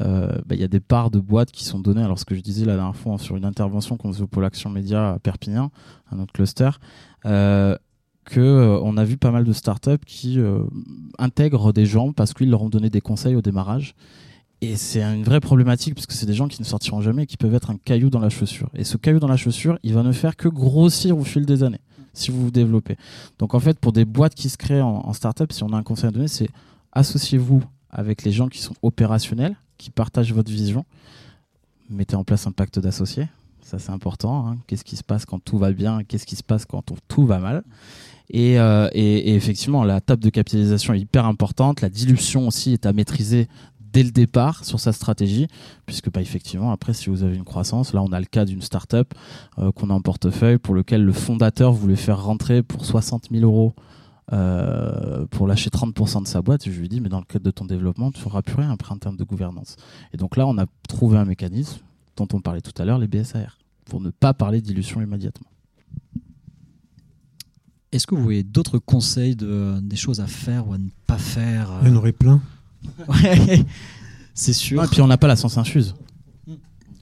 euh, 0.00 0.38
bah, 0.46 0.54
il 0.54 0.60
y 0.60 0.64
a 0.64 0.68
des 0.68 0.80
parts 0.80 1.10
de 1.10 1.18
boîtes 1.18 1.50
qui 1.50 1.64
sont 1.64 1.80
données. 1.80 2.02
Alors, 2.02 2.18
ce 2.18 2.24
que 2.24 2.36
je 2.36 2.40
disais 2.40 2.64
la 2.64 2.76
dernière 2.76 2.94
fois 2.94 3.18
sur 3.18 3.36
une 3.36 3.44
intervention 3.44 3.96
qu'on 3.96 4.12
faisait 4.12 4.22
au 4.22 4.28
Pôle 4.28 4.44
Action 4.44 4.70
Média 4.70 5.14
à 5.14 5.18
Perpignan, 5.18 5.72
un 6.12 6.20
autre 6.20 6.32
cluster, 6.32 6.70
euh, 7.26 7.76
que 8.24 8.40
euh, 8.40 8.80
on 8.82 8.96
a 8.96 9.04
vu 9.04 9.16
pas 9.16 9.30
mal 9.30 9.44
de 9.44 9.52
startups 9.52 10.04
qui 10.06 10.38
euh, 10.38 10.60
intègrent 11.18 11.72
des 11.72 11.86
gens 11.86 12.12
parce 12.12 12.32
qu'ils 12.32 12.50
leur 12.50 12.62
ont 12.62 12.68
donné 12.68 12.90
des 12.90 13.00
conseils 13.00 13.34
au 13.34 13.42
démarrage. 13.42 13.94
Et 14.60 14.76
c'est 14.76 15.02
une 15.02 15.24
vraie 15.24 15.40
problématique 15.40 15.94
parce 15.94 16.06
que 16.06 16.14
c'est 16.14 16.26
des 16.26 16.34
gens 16.34 16.48
qui 16.48 16.60
ne 16.60 16.66
sortiront 16.66 17.02
jamais 17.02 17.24
et 17.24 17.26
qui 17.26 17.36
peuvent 17.36 17.54
être 17.54 17.70
un 17.70 17.76
caillou 17.76 18.08
dans 18.08 18.20
la 18.20 18.30
chaussure. 18.30 18.70
Et 18.74 18.84
ce 18.84 18.96
caillou 18.96 19.18
dans 19.18 19.28
la 19.28 19.36
chaussure, 19.36 19.78
il 19.82 19.92
va 19.92 20.02
ne 20.02 20.12
faire 20.12 20.36
que 20.36 20.48
grossir 20.48 21.18
au 21.18 21.24
fil 21.24 21.44
des 21.44 21.62
années 21.62 21.80
si 22.14 22.30
vous 22.30 22.44
vous 22.44 22.50
développez. 22.50 22.96
Donc 23.38 23.54
en 23.54 23.60
fait, 23.60 23.78
pour 23.78 23.92
des 23.92 24.04
boîtes 24.04 24.34
qui 24.34 24.48
se 24.48 24.56
créent 24.56 24.80
en, 24.80 25.02
en 25.04 25.12
startup, 25.12 25.52
si 25.52 25.64
on 25.64 25.72
a 25.72 25.76
un 25.76 25.82
conseil 25.82 26.08
à 26.08 26.10
donner, 26.12 26.28
c'est 26.28 26.48
associez-vous 26.92 27.62
avec 27.90 28.22
les 28.22 28.32
gens 28.32 28.48
qui 28.48 28.60
sont 28.60 28.74
opérationnels, 28.82 29.56
qui 29.78 29.90
partagent 29.90 30.32
votre 30.32 30.50
vision. 30.50 30.84
Mettez 31.90 32.16
en 32.16 32.24
place 32.24 32.46
un 32.46 32.52
pacte 32.52 32.78
d'associés. 32.78 33.28
Ça, 33.64 33.78
c'est 33.78 33.90
important. 33.90 34.46
Hein. 34.46 34.58
Qu'est-ce 34.66 34.84
qui 34.84 34.96
se 34.96 35.02
passe 35.02 35.24
quand 35.24 35.42
tout 35.42 35.56
va 35.56 35.72
bien? 35.72 36.04
Qu'est-ce 36.04 36.26
qui 36.26 36.36
se 36.36 36.42
passe 36.42 36.66
quand 36.66 36.84
tout 37.08 37.26
va 37.26 37.38
mal? 37.38 37.64
Euh, 38.34 38.88
et, 38.92 39.34
effectivement, 39.34 39.84
la 39.84 40.00
table 40.00 40.22
de 40.22 40.28
capitalisation 40.28 40.92
est 40.92 41.00
hyper 41.00 41.24
importante. 41.24 41.80
La 41.80 41.88
dilution 41.88 42.46
aussi 42.46 42.74
est 42.74 42.84
à 42.84 42.92
maîtriser 42.92 43.48
dès 43.80 44.02
le 44.02 44.10
départ 44.10 44.64
sur 44.64 44.80
sa 44.80 44.92
stratégie, 44.92 45.46
puisque 45.86 46.10
bah, 46.10 46.20
effectivement, 46.20 46.72
après, 46.72 46.92
si 46.92 47.08
vous 47.08 47.22
avez 47.22 47.36
une 47.36 47.44
croissance, 47.44 47.94
là, 47.94 48.02
on 48.02 48.12
a 48.12 48.20
le 48.20 48.26
cas 48.26 48.44
d'une 48.44 48.60
startup 48.60 49.14
euh, 49.58 49.72
qu'on 49.72 49.88
a 49.88 49.94
en 49.94 50.00
portefeuille 50.00 50.58
pour 50.58 50.74
lequel 50.74 51.02
le 51.02 51.12
fondateur 51.12 51.72
voulait 51.72 51.96
faire 51.96 52.22
rentrer 52.22 52.62
pour 52.62 52.84
60 52.84 53.28
000 53.30 53.44
euros. 53.44 53.74
Euh, 54.32 55.26
pour 55.26 55.46
lâcher 55.46 55.68
30% 55.68 56.22
de 56.22 56.26
sa 56.26 56.40
boîte, 56.40 56.64
je 56.64 56.80
lui 56.80 56.88
dis 56.88 57.02
mais 57.02 57.10
dans 57.10 57.18
le 57.18 57.26
cadre 57.26 57.44
de 57.44 57.50
ton 57.50 57.66
développement, 57.66 58.10
tu 58.10 58.20
ne 58.20 58.22
feras 58.22 58.40
plus 58.40 58.56
rien 58.56 58.70
après 58.70 58.92
en 58.94 58.96
termes 58.96 59.18
de 59.18 59.24
gouvernance. 59.24 59.76
Et 60.14 60.16
donc 60.16 60.38
là, 60.38 60.46
on 60.46 60.56
a 60.56 60.64
trouvé 60.88 61.18
un 61.18 61.26
mécanisme 61.26 61.80
dont 62.16 62.28
on 62.32 62.40
parlait 62.40 62.60
tout 62.60 62.72
à 62.80 62.84
l'heure, 62.84 62.98
les 62.98 63.08
BSAR, 63.08 63.58
pour 63.84 64.00
ne 64.00 64.10
pas 64.10 64.34
parler 64.34 64.60
dilution 64.60 65.00
immédiatement. 65.00 65.48
Est-ce 67.92 68.06
que 68.06 68.14
vous 68.14 68.22
voyez 68.22 68.42
d'autres 68.42 68.78
conseils 68.78 69.36
de, 69.36 69.78
des 69.80 69.96
choses 69.96 70.20
à 70.20 70.26
faire 70.26 70.68
ou 70.68 70.72
à 70.72 70.78
ne 70.78 70.88
pas 71.06 71.18
faire 71.18 71.70
Il 71.82 71.88
y 71.88 71.92
en 71.92 71.96
aurait 71.96 72.12
plein. 72.12 72.42
c'est 74.34 74.52
sûr. 74.52 74.82
et 74.82 74.88
puis 74.88 75.00
on 75.00 75.06
n'a 75.06 75.16
pas 75.16 75.28
la 75.28 75.36
sens 75.36 75.56
infuse. 75.58 75.94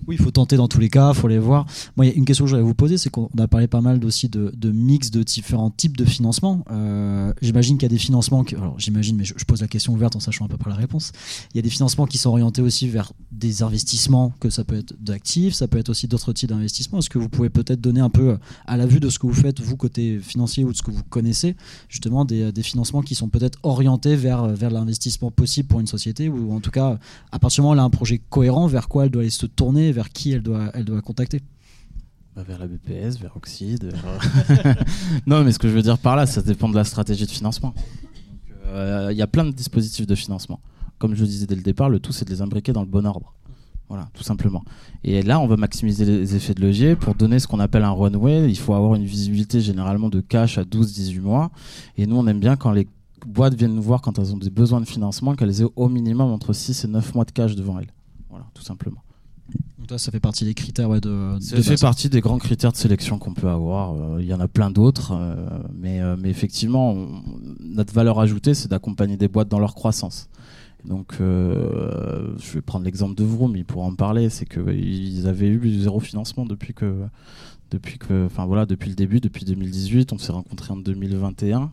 Oui, 0.07 0.17
il 0.19 0.23
faut 0.23 0.31
tenter 0.31 0.57
dans 0.57 0.69
tous 0.69 0.81
les 0.81 0.89
cas, 0.89 1.13
il 1.13 1.19
faut 1.19 1.29
les 1.29 1.39
voir. 1.39 1.67
Moi, 1.97 2.07
a 2.07 2.11
une 2.11 2.25
question 2.25 2.45
que 2.45 2.51
voudrais 2.51 2.63
vous 2.63 2.75
poser, 2.75 2.99
c'est 2.99 3.11
qu'on 3.11 3.31
a 3.39 3.47
parlé 3.47 3.69
pas 3.69 3.81
mal 3.81 4.05
aussi 4.05 4.29
de, 4.29 4.53
mix 4.73 5.11
de 5.11 5.23
différents 5.23 5.71
types 5.71 5.97
de 5.97 6.05
financement. 6.05 6.65
Euh, 6.71 7.33
j'imagine 7.41 7.77
qu'il 7.77 7.85
y 7.85 7.87
a 7.87 7.95
des 7.95 7.99
financements, 7.99 8.43
qui, 8.45 8.57
alors 8.57 8.79
j'imagine, 8.79 9.17
mais 9.17 9.25
je, 9.25 9.35
pose 9.45 9.61
la 9.61 9.69
question 9.69 9.93
ouverte 9.93 10.17
en 10.17 10.21
sachant 10.21 10.47
à 10.47 10.49
peu 10.49 10.57
près 10.57 10.71
la 10.71 10.77
réponse. 10.77 11.13
Il 11.53 11.57
y 11.57 11.61
a 11.61 11.63
des 11.63 11.71
financements 11.71 12.07
qui 12.07 12.19
sont 12.19 12.31
orientés 12.31 12.63
aussi 12.63 12.89
vers 12.89 13.13
des 13.31 13.63
investissements, 13.63 14.33
que 14.41 14.51
ça 14.51 14.65
peut 14.65 14.77
être 14.77 14.95
d'actifs, 15.01 15.55
ça 15.55 15.69
peut 15.69 15.79
être 15.79 15.91
aussi 15.91 16.09
d'autres 16.09 16.33
types 16.33 16.49
d'investissements. 16.49 16.99
Est-ce 16.99 17.11
que 17.11 17.19
vous 17.19 17.29
pouvez 17.29 17.51
peut-être 17.51 17.81
donner 17.81 18.01
un 18.01 18.11
peu 18.11 18.39
à 18.67 18.77
la 18.77 18.87
vue 18.87 19.01
de 19.01 19.09
ce 19.09 19.19
que 19.19 19.27
vous 19.27 19.35
faites, 19.35 19.61
vous, 19.61 19.77
côté 19.77 20.19
financier 20.19 20.65
ou 20.65 20.73
de 20.73 20.77
ce 20.77 20.83
que 20.83 20.91
vous 20.91 21.05
connaissez, 21.05 21.57
justement 21.89 22.25
des, 22.25 22.51
des 22.51 22.63
financements 22.63 23.03
qui 23.03 23.15
sont 23.15 23.29
peut-être 23.29 23.59
orientés 23.63 24.17
vers, 24.17 24.49
vers 24.49 24.71
l'investissement 24.71 25.31
possible 25.31 25.69
pour 25.69 25.81
une 25.81 25.87
société, 25.87 26.29
ou 26.29 26.53
en 26.53 26.61
tout 26.61 26.71
cas, 26.71 26.99
à 27.31 27.39
partir 27.39 27.63
du 27.63 27.63
moment 27.63 27.71
où 27.71 27.75
elle 27.75 27.81
a 27.81 27.85
un 27.85 27.91
projet 27.91 28.21
cohérent, 28.31 28.67
vers 28.67 28.89
quoi 28.89 29.05
elle 29.05 29.11
doit 29.11 29.23
aller 29.23 29.31
se 29.31 29.47
tourner, 29.47 29.92
vers 29.93 30.11
qui 30.11 30.33
elle 30.33 30.43
doit, 30.43 30.71
elle 30.75 30.85
doit 30.85 31.01
contacter 31.03 31.41
bah 32.35 32.43
vers 32.43 32.59
la 32.59 32.67
BPS, 32.67 33.19
vers 33.19 33.37
Oxide. 33.37 33.85
Vers... 33.85 34.77
non, 35.27 35.45
mais 35.45 35.53
ce 35.53 35.59
que 35.59 35.69
je 35.69 35.75
veux 35.75 35.83
dire 35.83 35.99
par 35.99 36.17
là, 36.17 36.25
ça 36.25 36.41
dépend 36.41 36.69
de 36.69 36.75
la 36.75 36.85
stratégie 36.85 37.27
de 37.27 37.31
financement. 37.31 37.75
Il 38.65 38.71
euh, 38.75 39.13
y 39.13 39.21
a 39.21 39.27
plein 39.27 39.45
de 39.45 39.51
dispositifs 39.51 40.07
de 40.07 40.15
financement. 40.15 40.61
Comme 40.99 41.15
je 41.15 41.25
disais 41.25 41.47
dès 41.47 41.57
le 41.57 41.63
départ, 41.63 41.91
le 41.91 42.01
tout, 42.01 42.13
c'est 42.13 42.25
de 42.25 42.31
les 42.31 42.41
imbriquer 42.41 42.73
dans 42.73 42.81
le 42.81 42.87
bon 42.87 43.05
ordre. 43.07 43.35
Voilà, 43.89 44.09
tout 44.15 44.23
simplement. 44.23 44.65
Et 45.05 45.21
là, 45.21 45.39
on 45.39 45.47
va 45.47 45.59
maximiser 45.59 46.07
les 46.07 46.35
effets 46.35 46.55
de 46.55 46.63
levier 46.63 46.97
pour 46.97 47.15
donner 47.15 47.39
ce 47.39 47.47
qu'on 47.47 47.61
appelle 47.61 47.83
un 47.83 47.91
runway. 47.91 48.49
Il 48.49 48.57
faut 48.57 48.73
avoir 48.73 48.95
une 48.95 49.05
visibilité 49.05 49.61
généralement 49.61 50.09
de 50.09 50.21
cash 50.21 50.57
à 50.57 50.63
12-18 50.63 51.21
mois. 51.21 51.51
Et 51.99 52.07
nous, 52.07 52.17
on 52.17 52.27
aime 52.27 52.41
bien 52.41 52.57
quand 52.57 52.71
les 52.71 52.89
boîtes 53.27 53.55
viennent 53.55 53.75
nous 53.75 53.83
voir 53.83 54.01
quand 54.01 54.19
elles 54.19 54.33
ont 54.33 54.39
des 54.39 54.49
besoins 54.49 54.81
de 54.81 54.87
financement, 54.87 55.35
qu'elles 55.35 55.61
aient 55.61 55.69
au 55.77 55.91
minimum 55.91 56.31
entre 56.31 56.55
6 56.55 56.85
et 56.85 56.89
9 56.89 57.15
mois 57.15 57.27
de 57.27 57.33
cash 57.33 57.55
devant 57.55 57.79
elles. 57.79 57.93
Voilà, 58.31 58.47
tout 58.55 58.63
simplement. 58.63 59.03
Toi, 59.89 59.99
ça 59.99 60.13
fait 60.13 60.21
partie 60.21 60.45
des 60.45 60.55
critères 60.55 60.89
ouais, 60.89 61.01
de. 61.01 61.37
Ça 61.41 61.61
fait 61.61 61.81
partie 61.81 62.09
des 62.09 62.21
grands 62.21 62.39
critères 62.39 62.73
de 62.73 62.77
sélection 62.77 63.19
qu'on 63.19 63.35
peut 63.35 63.49
avoir. 63.49 63.95
Euh, 63.95 64.21
il 64.21 64.27
y 64.27 64.35
en 64.35 64.41
a 64.41 64.49
plein 64.49 64.71
d'autres, 64.71 65.13
euh, 65.13 65.35
mais, 65.75 66.01
euh, 66.01 66.17
mais 66.19 66.31
effectivement, 66.31 66.93
on, 66.93 67.23
notre 67.61 67.93
valeur 67.93 68.21
ajoutée, 68.21 68.55
c'est 68.55 68.69
d'accompagner 68.69 69.17
des 69.17 69.29
boîtes 69.29 69.49
dans 69.49 69.59
leur 69.59 69.75
croissance. 69.75 70.29
Donc, 70.85 71.15
je 71.21 72.53
vais 72.55 72.61
prendre 72.61 72.85
l'exemple 72.85 73.15
de 73.15 73.23
Vroom, 73.23 73.55
il 73.55 73.65
pourra 73.65 73.87
en 73.87 73.95
parler. 73.95 74.29
C'est 74.31 74.47
qu'ils 74.47 75.29
avaient 75.29 75.47
eu 75.47 75.81
zéro 75.81 76.01
financement 76.01 76.45
depuis 76.45 76.75
que, 76.75 77.05
depuis 77.71 77.99
que, 77.99 78.27
enfin 78.27 78.47
voilà, 78.47 78.67
depuis 78.67 78.89
le 78.89 78.97
début, 78.97 79.21
depuis 79.21 79.45
2018. 79.45 80.13
On 80.13 80.19
s'est 80.19 80.33
rencontrés 80.33 80.73
en 80.73 80.77
2021. 80.77 81.71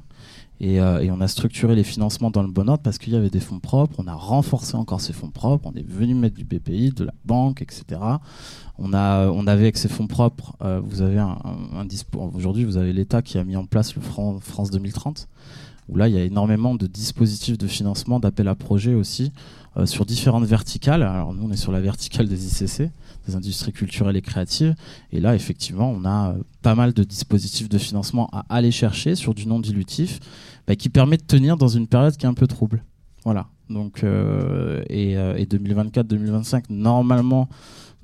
Et, 0.61 0.81
euh, 0.81 0.99
et, 0.99 1.09
on 1.09 1.21
a 1.21 1.27
structuré 1.29 1.73
les 1.73 1.85
financements 1.85 2.31
dans 2.31 2.41
le 2.41 2.49
bon 2.49 2.67
ordre 2.67 2.83
parce 2.83 2.97
qu'il 2.97 3.13
y 3.13 3.15
avait 3.15 3.29
des 3.29 3.39
fonds 3.39 3.59
propres. 3.59 3.95
On 3.97 4.07
a 4.07 4.13
renforcé 4.13 4.75
encore 4.75 4.99
ces 4.99 5.13
fonds 5.13 5.29
propres. 5.29 5.69
On 5.71 5.77
est 5.77 5.87
venu 5.87 6.15
mettre 6.15 6.35
du 6.35 6.43
BPI, 6.43 6.91
de 6.91 7.05
la 7.05 7.13
banque, 7.23 7.61
etc. 7.61 8.01
On 8.77 8.93
avait 8.93 9.61
avec 9.61 9.77
ces 9.77 9.87
fonds 9.87 10.07
propres, 10.07 10.55
euh, 10.61 10.81
vous 10.83 11.01
avez 11.01 11.19
un, 11.19 11.37
un, 11.73 11.87
aujourd'hui, 12.33 12.65
vous 12.65 12.77
avez 12.77 12.91
l'État 12.93 13.21
qui 13.21 13.37
a 13.37 13.43
mis 13.43 13.55
en 13.55 13.65
place 13.65 13.95
le 13.95 14.01
France 14.01 14.71
2030 14.71 15.27
où 15.89 15.97
là, 15.97 16.07
il 16.07 16.15
y 16.15 16.19
a 16.19 16.23
énormément 16.23 16.75
de 16.75 16.87
dispositifs 16.87 17.57
de 17.57 17.67
financement, 17.67 18.19
d'appel 18.19 18.47
à 18.47 18.55
projets 18.55 18.93
aussi, 18.93 19.31
euh, 19.77 19.85
sur 19.85 20.05
différentes 20.05 20.45
verticales. 20.45 21.03
Alors 21.03 21.33
nous, 21.33 21.47
on 21.47 21.51
est 21.51 21.57
sur 21.57 21.71
la 21.71 21.79
verticale 21.79 22.27
des 22.27 22.47
ICC, 22.47 22.89
des 23.27 23.35
industries 23.35 23.71
culturelles 23.71 24.17
et 24.17 24.21
créatives. 24.21 24.75
Et 25.11 25.19
là, 25.19 25.35
effectivement, 25.35 25.91
on 25.91 26.05
a 26.05 26.31
euh, 26.31 26.43
pas 26.61 26.75
mal 26.75 26.93
de 26.93 27.03
dispositifs 27.03 27.69
de 27.69 27.77
financement 27.77 28.29
à 28.31 28.45
aller 28.49 28.71
chercher 28.71 29.15
sur 29.15 29.33
du 29.33 29.47
non 29.47 29.59
dilutif, 29.59 30.19
bah, 30.67 30.75
qui 30.75 30.89
permet 30.89 31.17
de 31.17 31.23
tenir 31.23 31.57
dans 31.57 31.67
une 31.67 31.87
période 31.87 32.17
qui 32.17 32.25
est 32.25 32.29
un 32.29 32.33
peu 32.33 32.47
trouble. 32.47 32.83
Voilà. 33.23 33.47
Donc, 33.69 34.03
euh, 34.03 34.83
et, 34.89 35.11
et 35.11 35.45
2024-2025, 35.45 36.63
normalement, 36.69 37.47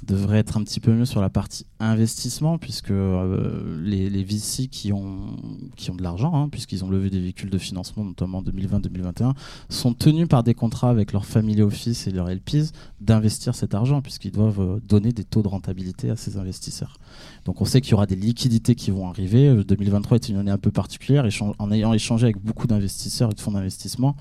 devrait 0.04 0.38
être 0.38 0.58
un 0.58 0.64
petit 0.64 0.80
peu 0.80 0.92
mieux 0.94 1.06
sur 1.06 1.22
la 1.22 1.30
partie 1.30 1.66
investissement, 1.80 2.58
puisque 2.58 2.92
euh, 2.92 3.82
les, 3.84 4.24
VC 4.24 4.68
qui 4.68 4.94
ont, 4.94 5.36
qui 5.76 5.90
ont 5.90 5.96
de 5.96 6.04
l'argent, 6.04 6.34
hein, 6.36 6.50
puisqu'ils 6.50 6.84
ont 6.84 6.90
levé 6.90 7.10
des 7.10 7.20
véhicules 7.20 7.50
de 7.50 7.58
financement, 7.58 8.04
notamment 8.04 8.40
en 8.40 8.44
2020-2021, 8.44 9.34
sont 9.70 9.94
tenus 9.94 10.28
par 10.28 10.44
des 10.44 10.54
contrats 10.54 10.90
avec 10.90 11.12
leur 11.12 11.26
family 11.26 11.62
office 11.62 12.08
et 12.08 12.12
leur 12.12 12.30
LPs 12.30 12.72
d'investir 13.02 13.56
cet 13.56 13.74
argent, 13.74 14.02
puisqu'ils 14.02 14.32
doivent 14.32 14.62
euh, 14.62 14.80
donner 14.88 15.12
des 15.12 15.24
taux 15.24 15.42
de 15.42 15.48
rentabilité 15.48 16.10
à 16.10 16.16
ces 16.16 16.38
investisseurs. 16.38 16.98
Donc 17.46 17.62
on 17.62 17.66
sait 17.66 17.82
qu'il 17.82 17.92
y 17.92 17.94
aura 17.96 18.06
des 18.06 18.16
liquidités 18.16 18.76
qui 18.76 18.92
vont 18.92 19.08
arriver. 19.08 19.64
2023 19.64 20.16
est 20.16 20.30
une 20.30 20.38
année 20.38 20.52
un 20.52 20.58
peu 20.58 20.72
particulière, 20.72 21.28
en 21.60 21.72
ayant 21.72 21.94
échangé 21.94 22.26
avec 22.26 22.38
beaucoup 22.38 22.68
d'investisseurs 22.68 23.32
et 23.32 23.34
de 23.34 23.40
fonds 23.40 23.52
d'investissement 23.52 24.16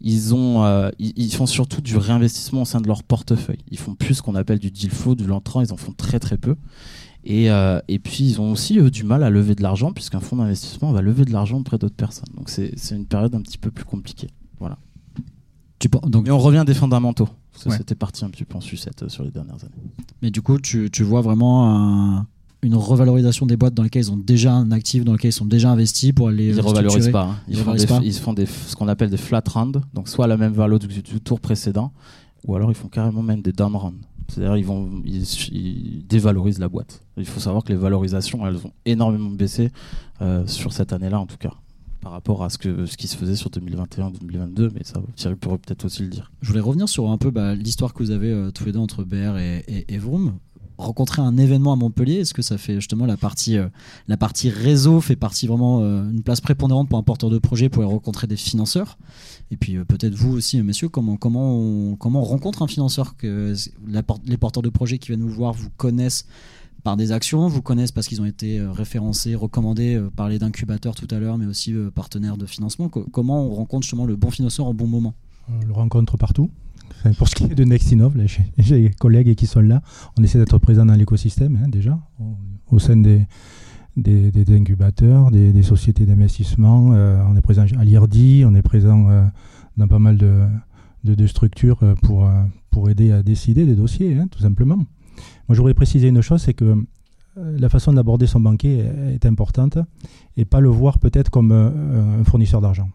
ils, 0.00 0.34
ont, 0.34 0.64
euh, 0.64 0.90
ils, 0.98 1.32
font 1.32 1.46
surtout 1.46 1.80
du 1.80 1.96
réinvestissement 1.96 2.62
au 2.62 2.64
sein 2.64 2.80
de 2.80 2.86
leur 2.86 3.02
portefeuille. 3.02 3.64
Ils 3.70 3.78
font 3.78 3.94
plus 3.94 4.16
ce 4.16 4.22
qu'on 4.22 4.34
appelle 4.34 4.58
du 4.58 4.70
deal 4.70 4.90
flow, 4.90 5.14
du 5.14 5.26
l'entrant, 5.26 5.60
ils 5.60 5.72
en 5.72 5.76
font 5.76 5.92
très 5.92 6.20
très 6.20 6.36
peu. 6.36 6.56
Et, 7.24 7.50
euh, 7.50 7.80
et 7.88 7.98
puis 7.98 8.24
ils 8.24 8.40
ont 8.40 8.52
aussi 8.52 8.80
du 8.90 9.02
mal 9.02 9.22
à 9.22 9.30
lever 9.30 9.54
de 9.54 9.62
l'argent, 9.62 9.92
puisqu'un 9.92 10.20
fonds 10.20 10.36
d'investissement 10.36 10.92
va 10.92 11.02
lever 11.02 11.24
de 11.24 11.32
l'argent 11.32 11.58
auprès 11.58 11.78
d'autres 11.78 11.96
personnes. 11.96 12.32
Donc 12.36 12.50
c'est 12.50 12.72
une 12.90 13.06
période 13.06 13.34
un 13.34 13.40
petit 13.40 13.58
peu 13.58 13.70
plus 13.70 13.84
compliquée. 13.84 14.28
Voilà. 14.60 14.78
Tu, 15.78 15.88
donc, 15.88 16.28
Et 16.28 16.30
on 16.30 16.38
revient 16.38 16.64
des 16.66 16.74
fondamentaux. 16.74 17.28
Ouais. 17.64 17.76
C'était 17.76 17.94
parti 17.94 18.24
un 18.24 18.30
petit 18.30 18.44
peu 18.44 18.56
en 18.56 18.60
sucette 18.60 19.02
euh, 19.02 19.08
sur 19.08 19.24
les 19.24 19.30
dernières 19.30 19.64
années. 19.64 19.82
Mais 20.22 20.30
du 20.30 20.42
coup, 20.42 20.58
tu, 20.58 20.90
tu 20.90 21.02
vois 21.02 21.20
vraiment 21.22 21.70
un 21.70 22.26
une 22.66 22.74
revalorisation 22.74 23.46
des 23.46 23.56
boîtes 23.56 23.74
dans 23.74 23.84
lesquelles 23.84 24.02
ils 24.02 24.12
ont 24.12 24.16
déjà 24.16 24.52
un 24.52 24.72
actif, 24.72 25.04
dans 25.04 25.12
lesquelles 25.12 25.30
ils 25.30 25.34
sont 25.34 25.46
déjà 25.46 25.70
investis 25.70 26.12
pour 26.12 26.28
aller. 26.28 26.48
Ils 26.48 26.56
ne 26.56 26.60
revalorisent 26.60 27.10
pas. 27.10 27.24
Hein. 27.24 27.36
Ils, 27.48 27.56
ils, 27.56 27.62
font 27.62 27.74
des, 27.74 27.86
pas. 27.86 28.00
ils, 28.02 28.12
font 28.14 28.32
des, 28.32 28.46
ce 28.46 28.74
qu'on 28.74 28.88
appelle 28.88 29.08
des 29.08 29.16
flat 29.16 29.42
rounds, 29.46 29.80
donc 29.94 30.08
soit 30.08 30.26
la 30.26 30.36
même 30.36 30.52
valeur 30.52 30.80
du, 30.80 30.88
du, 30.88 31.20
tour 31.20 31.40
précédent, 31.40 31.92
ou 32.44 32.56
alors 32.56 32.70
ils 32.70 32.74
font 32.74 32.88
carrément 32.88 33.22
même 33.22 33.40
des 33.40 33.52
down 33.52 33.74
rounds. 33.76 34.00
C'est-à-dire 34.28 34.56
ils 34.56 34.64
vont 34.64 34.90
ils, 35.04 35.22
ils, 35.52 36.04
dévalorisent 36.06 36.58
la 36.58 36.68
boîte. 36.68 37.02
Il 37.16 37.24
faut 37.24 37.40
savoir 37.40 37.62
que 37.62 37.72
les 37.72 37.78
valorisations 37.78 38.44
elles 38.46 38.56
ont 38.56 38.72
énormément 38.84 39.30
baissé 39.30 39.70
euh, 40.20 40.44
sur 40.46 40.72
cette 40.72 40.92
année-là 40.92 41.20
en 41.20 41.26
tout 41.26 41.38
cas 41.38 41.52
par 42.02 42.12
rapport 42.12 42.44
à 42.44 42.50
ce, 42.50 42.58
que, 42.58 42.86
ce 42.86 42.96
qui 42.96 43.08
se 43.08 43.16
faisait 43.16 43.34
sur 43.34 43.50
2021-2022, 43.50 44.70
mais 44.72 44.84
ça, 44.84 45.02
Thierry 45.16 45.34
pourrait 45.34 45.58
peut-être 45.58 45.86
aussi 45.86 46.02
le 46.02 46.08
dire. 46.08 46.30
Je 46.40 46.48
voulais 46.50 46.60
revenir 46.60 46.88
sur 46.88 47.10
un 47.10 47.18
peu 47.18 47.32
bah, 47.32 47.56
l'histoire 47.56 47.94
que 47.94 47.98
vous 48.00 48.12
avez 48.12 48.30
euh, 48.30 48.52
tous 48.52 48.64
les 48.64 48.70
deux 48.70 48.78
entre 48.78 49.02
BR 49.02 49.36
et, 49.38 49.64
et, 49.66 49.92
et 49.92 49.98
Vroom 49.98 50.38
rencontrer 50.78 51.22
un 51.22 51.36
événement 51.36 51.72
à 51.72 51.76
Montpellier? 51.76 52.20
Est-ce 52.20 52.34
que 52.34 52.42
ça 52.42 52.58
fait 52.58 52.74
justement 52.74 53.06
la 53.06 53.16
partie, 53.16 53.56
euh, 53.56 53.68
la 54.08 54.16
partie 54.16 54.50
réseau 54.50 55.00
fait 55.00 55.16
partie 55.16 55.46
vraiment 55.46 55.80
euh, 55.80 56.10
une 56.10 56.22
place 56.22 56.40
prépondérante 56.40 56.88
pour 56.88 56.98
un 56.98 57.02
porteur 57.02 57.30
de 57.30 57.38
projet 57.38 57.68
pour 57.68 57.84
rencontrer 57.84 58.26
des 58.26 58.36
financeurs? 58.36 58.98
Et 59.50 59.56
puis 59.56 59.76
euh, 59.76 59.84
peut-être 59.84 60.14
vous 60.14 60.32
aussi, 60.32 60.60
messieurs, 60.62 60.88
comment, 60.88 61.16
comment, 61.16 61.58
on, 61.58 61.96
comment 61.96 62.20
on 62.20 62.24
rencontre 62.24 62.62
un 62.62 62.66
financeur 62.66 63.16
que 63.16 63.54
les 64.26 64.36
porteurs 64.36 64.62
de 64.62 64.70
projet 64.70 64.98
qui 64.98 65.08
viennent 65.08 65.22
vous 65.22 65.28
voir 65.28 65.52
vous 65.52 65.70
connaissent 65.76 66.26
par 66.82 66.96
des 66.96 67.10
actions, 67.10 67.48
vous 67.48 67.62
connaissent 67.62 67.90
parce 67.90 68.06
qu'ils 68.06 68.20
ont 68.20 68.26
été 68.26 68.60
référencés, 68.64 69.34
recommandés, 69.34 70.00
parler 70.14 70.38
d'incubateurs 70.38 70.94
tout 70.94 71.08
à 71.10 71.18
l'heure, 71.18 71.36
mais 71.36 71.46
aussi 71.46 71.74
partenaires 71.94 72.36
de 72.36 72.46
financement? 72.46 72.88
comment 72.88 73.44
on 73.44 73.54
rencontre 73.56 73.82
justement 73.82 74.06
le 74.06 74.14
bon 74.14 74.30
financeur 74.30 74.68
au 74.68 74.72
bon 74.72 74.86
moment? 74.86 75.14
On 75.48 75.66
le 75.66 75.72
rencontre 75.72 76.16
partout 76.16 76.48
pour 77.18 77.28
ce 77.28 77.34
qui 77.34 77.44
est 77.44 77.54
de 77.54 77.64
Nextinov, 77.64 78.14
j'ai 78.58 78.82
des 78.82 78.90
collègues 78.90 79.34
qui 79.34 79.46
sont 79.46 79.60
là. 79.60 79.82
On 80.18 80.22
essaie 80.22 80.38
d'être 80.38 80.58
présent 80.58 80.84
dans 80.84 80.94
l'écosystème 80.94 81.60
hein, 81.62 81.68
déjà, 81.68 81.98
au, 82.70 82.78
sein 82.78 82.96
des, 82.96 83.26
incubateurs, 84.48 85.30
des, 85.30 85.62
sociétés 85.62 86.06
d'investissement. 86.06 86.92
Euh, 86.92 87.22
on 87.28 87.36
est 87.36 87.42
présent 87.42 87.64
à 87.78 87.84
l'IRDI, 87.84 88.44
on 88.46 88.54
est 88.54 88.62
présent 88.62 89.08
euh, 89.08 89.24
dans 89.76 89.88
pas 89.88 89.98
mal 89.98 90.16
de, 90.16 91.26
structures 91.26 91.78
euh, 91.82 91.94
pour, 92.02 92.90
aider 92.90 93.10
à 93.10 93.22
décider 93.22 93.64
des 93.64 93.74
dossiers, 93.74 94.18
hein, 94.18 94.26
tout 94.30 94.40
simplement. 94.40 94.76
Moi, 94.76 94.86
je 95.50 95.56
voudrais 95.56 95.74
préciser 95.74 96.08
une 96.08 96.20
chose, 96.20 96.42
c'est 96.42 96.54
que 96.54 96.84
la 97.36 97.68
façon 97.68 97.92
d'aborder 97.92 98.26
son 98.26 98.40
banquier 98.40 98.84
est 99.12 99.26
importante 99.26 99.78
et 100.36 100.46
pas 100.46 100.60
le 100.60 100.70
voir 100.70 100.98
peut-être 100.98 101.30
comme 101.30 101.52
un 101.52 102.24
fournisseur 102.24 102.62
d'argent. 102.62 102.88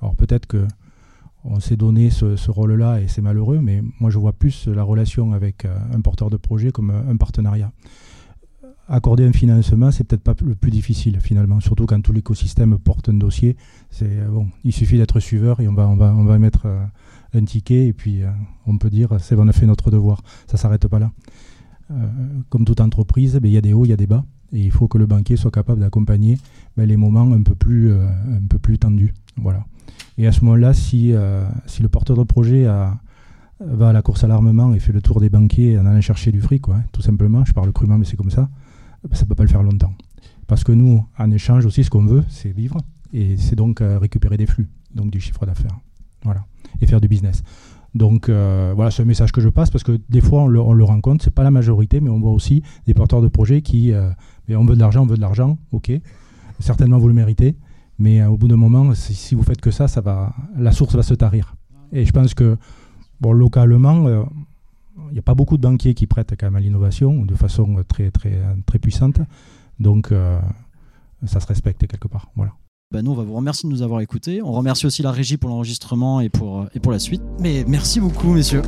Alors 0.00 0.14
peut-être 0.16 0.46
que 0.46 0.66
on 1.50 1.60
s'est 1.60 1.76
donné 1.76 2.10
ce, 2.10 2.50
rôle-là 2.50 3.00
et 3.00 3.08
c'est 3.08 3.22
malheureux, 3.22 3.60
mais 3.62 3.82
moi 4.00 4.10
je 4.10 4.18
vois 4.18 4.32
plus 4.32 4.66
la 4.68 4.82
relation 4.82 5.32
avec 5.32 5.64
euh, 5.64 5.76
un 5.92 6.00
porteur 6.00 6.30
de 6.30 6.36
projet 6.36 6.70
comme 6.70 6.90
un 6.90 7.16
partenariat. 7.16 7.72
Accorder 8.88 9.26
un 9.26 9.32
financement, 9.32 9.90
c'est 9.90 10.04
peut-être 10.04 10.22
pas 10.22 10.34
le 10.42 10.54
plus 10.54 10.70
difficile 10.70 11.20
finalement, 11.20 11.60
surtout 11.60 11.86
quand 11.86 12.00
tout 12.00 12.12
l'écosystème 12.12 12.78
porte 12.78 13.08
un 13.08 13.14
dossier. 13.14 13.56
C'est 13.90 14.06
euh, 14.06 14.28
bon, 14.28 14.48
il 14.64 14.72
suffit 14.72 14.98
d'être 14.98 15.20
suiveur 15.20 15.60
et 15.60 15.68
on 15.68 15.74
va 15.74 16.38
mettre 16.38 16.66
euh, 16.66 16.84
un 17.34 17.44
ticket 17.44 17.86
et 17.88 17.92
puis 17.92 18.22
on 18.66 18.78
peut 18.78 18.90
dire 18.90 19.16
c'est 19.20 19.34
on 19.36 19.48
a 19.48 19.52
fait 19.52 19.66
notre 19.66 19.90
devoir. 19.90 20.22
Ça 20.46 20.56
s'arrête 20.56 20.86
pas 20.88 20.98
là. 20.98 21.10
comme 22.48 22.64
toute 22.64 22.80
entreprise, 22.80 23.34
ben, 23.36 23.48
il 23.48 23.52
y 23.52 23.58
a 23.58 23.60
des 23.60 23.72
hauts, 23.72 23.84
il 23.84 23.90
y 23.90 23.92
a 23.92 23.96
des 23.96 24.06
bas 24.06 24.24
et 24.52 24.60
il 24.60 24.70
faut 24.70 24.88
que 24.88 24.98
le 24.98 25.06
banquier 25.06 25.36
soit 25.36 25.50
capable 25.50 25.80
d'accompagner 25.80 26.38
ben, 26.76 26.86
les 26.86 26.96
moments 26.96 27.32
un 27.32 27.42
peu 27.42 27.54
plus 27.54 27.92
un 27.92 28.46
peu 28.48 28.58
plus 28.58 28.78
tendus. 28.78 29.14
Voilà. 29.36 29.64
Et 30.18 30.26
à 30.26 30.32
ce 30.32 30.44
moment-là, 30.44 30.74
si, 30.74 31.12
euh, 31.12 31.44
le 31.80 31.88
porteur 31.88 32.16
de 32.16 32.24
projet 32.24 32.66
va 33.60 33.88
à 33.88 33.92
la 33.92 34.02
course 34.02 34.24
à 34.24 34.26
l'armement 34.26 34.74
et 34.74 34.80
fait 34.80 34.92
le 34.92 35.00
tour 35.00 35.20
des 35.20 35.30
banquiers 35.30 35.78
en 35.78 35.86
allant 35.86 36.00
chercher 36.00 36.32
du 36.32 36.40
fric, 36.40 36.62
quoi, 36.62 36.76
hein, 36.76 36.84
tout 36.92 37.02
simplement, 37.02 37.44
je 37.44 37.52
parle 37.52 37.72
crûment, 37.72 37.98
mais 37.98 38.04
c'est 38.04 38.16
comme 38.16 38.30
ça, 38.30 38.48
ça 39.12 39.22
ne 39.22 39.28
peut 39.28 39.36
pas 39.36 39.44
le 39.44 39.48
faire 39.48 39.62
longtemps. 39.62 39.92
Parce 40.48 40.64
que 40.64 40.72
nous, 40.72 41.04
en 41.18 41.30
échange 41.30 41.66
aussi, 41.66 41.84
ce 41.84 41.90
qu'on 41.90 42.04
veut, 42.04 42.24
c'est 42.28 42.50
vivre 42.50 42.78
et 43.12 43.36
c'est 43.36 43.54
donc 43.54 43.80
euh, 43.80 43.98
récupérer 43.98 44.36
des 44.36 44.46
flux, 44.46 44.68
donc 44.94 45.10
du 45.10 45.20
chiffre 45.20 45.46
d'affaires. 45.46 45.78
Voilà. 46.24 46.44
Et 46.80 46.86
faire 46.86 47.00
du 47.00 47.08
business. 47.08 47.42
Donc 47.94 48.28
voilà, 48.28 48.90
c'est 48.90 49.02
un 49.02 49.06
message 49.06 49.32
que 49.32 49.40
je 49.40 49.48
passe 49.48 49.70
parce 49.70 49.84
que 49.84 49.98
des 50.08 50.20
fois 50.20 50.42
on 50.42 50.46
le, 50.46 50.60
on 50.60 50.72
le 50.72 50.84
rencontre, 50.84 51.24
c'est 51.24 51.34
pas 51.34 51.42
la 51.42 51.50
majorité, 51.50 52.00
mais 52.00 52.10
on 52.10 52.20
voit 52.20 52.32
aussi 52.32 52.62
des 52.86 52.94
porteurs 52.94 53.22
de 53.22 53.28
projets 53.28 53.62
qui, 53.62 53.92
mais 54.46 54.56
on 54.56 54.64
veut 54.64 54.74
de 54.74 54.80
l'argent, 54.80 55.02
on 55.02 55.06
veut 55.06 55.16
de 55.16 55.20
l'argent, 55.22 55.58
ok, 55.72 55.90
certainement 56.60 56.98
vous 56.98 57.08
le 57.08 57.14
méritez, 57.14 57.56
mais 57.98 58.24
au 58.24 58.36
bout 58.36 58.46
d'un 58.46 58.56
moment, 58.56 58.94
si, 58.94 59.14
si, 59.14 59.34
vous 59.34 59.42
faites 59.42 59.60
que 59.60 59.70
ça, 59.70 59.88
ça 59.88 60.00
va, 60.00 60.34
la 60.56 60.72
source 60.72 60.94
va 60.94 61.02
se 61.02 61.14
tarir. 61.14 61.56
Et 61.92 62.04
je 62.04 62.12
pense 62.12 62.34
que 62.34 62.56
localement, 63.22 64.26
il 65.10 65.12
n'y 65.12 65.18
a 65.18 65.22
pas 65.22 65.34
beaucoup 65.34 65.56
de 65.56 65.62
banquiers 65.62 65.94
qui 65.94 66.06
prêtent 66.06 66.34
quand 66.38 66.46
même 66.46 66.56
à 66.56 66.60
l'innovation 66.60 67.24
de 67.24 67.34
façon 67.34 67.82
très, 67.86 68.10
très, 68.10 68.38
très 68.66 68.78
puissante. 68.78 69.20
Donc, 69.78 70.12
euh, 70.12 70.40
ça 71.24 71.40
se 71.40 71.46
respecte 71.46 71.86
quelque 71.86 72.08
part. 72.08 72.30
Voilà. 72.36 72.52
Bah 72.90 73.02
nous, 73.02 73.10
on 73.10 73.14
va 73.14 73.22
vous 73.22 73.34
remercier 73.34 73.68
de 73.68 73.74
nous 73.74 73.82
avoir 73.82 74.00
écoutés. 74.00 74.40
On 74.42 74.50
remercie 74.52 74.86
aussi 74.86 75.02
la 75.02 75.10
régie 75.10 75.36
pour 75.36 75.50
l'enregistrement 75.50 76.20
et 76.22 76.30
pour, 76.30 76.64
et 76.74 76.80
pour 76.80 76.90
la 76.90 76.98
suite. 76.98 77.20
Mais 77.38 77.62
merci 77.68 78.00
beaucoup, 78.00 78.32
messieurs. 78.32 78.62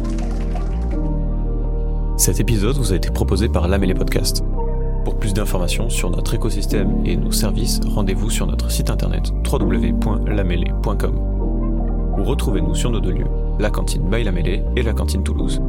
Cet 2.18 2.38
épisode 2.38 2.76
vous 2.76 2.92
a 2.92 2.96
été 2.96 3.08
proposé 3.08 3.48
par 3.48 3.66
Lamélé 3.66 3.94
Podcast. 3.94 4.44
Pour 5.06 5.18
plus 5.18 5.32
d'informations 5.32 5.88
sur 5.88 6.10
notre 6.10 6.34
écosystème 6.34 7.00
et 7.06 7.16
nos 7.16 7.32
services, 7.32 7.80
rendez-vous 7.86 8.28
sur 8.28 8.46
notre 8.46 8.70
site 8.70 8.90
internet 8.90 9.32
www.lamélé.com 9.50 11.18
ou 12.18 12.22
retrouvez-nous 12.22 12.74
sur 12.74 12.90
nos 12.90 13.00
deux 13.00 13.12
lieux, 13.12 13.30
la 13.58 13.70
cantine 13.70 14.02
by 14.10 14.16
et 14.76 14.82
la 14.82 14.92
cantine 14.92 15.22
Toulouse. 15.22 15.62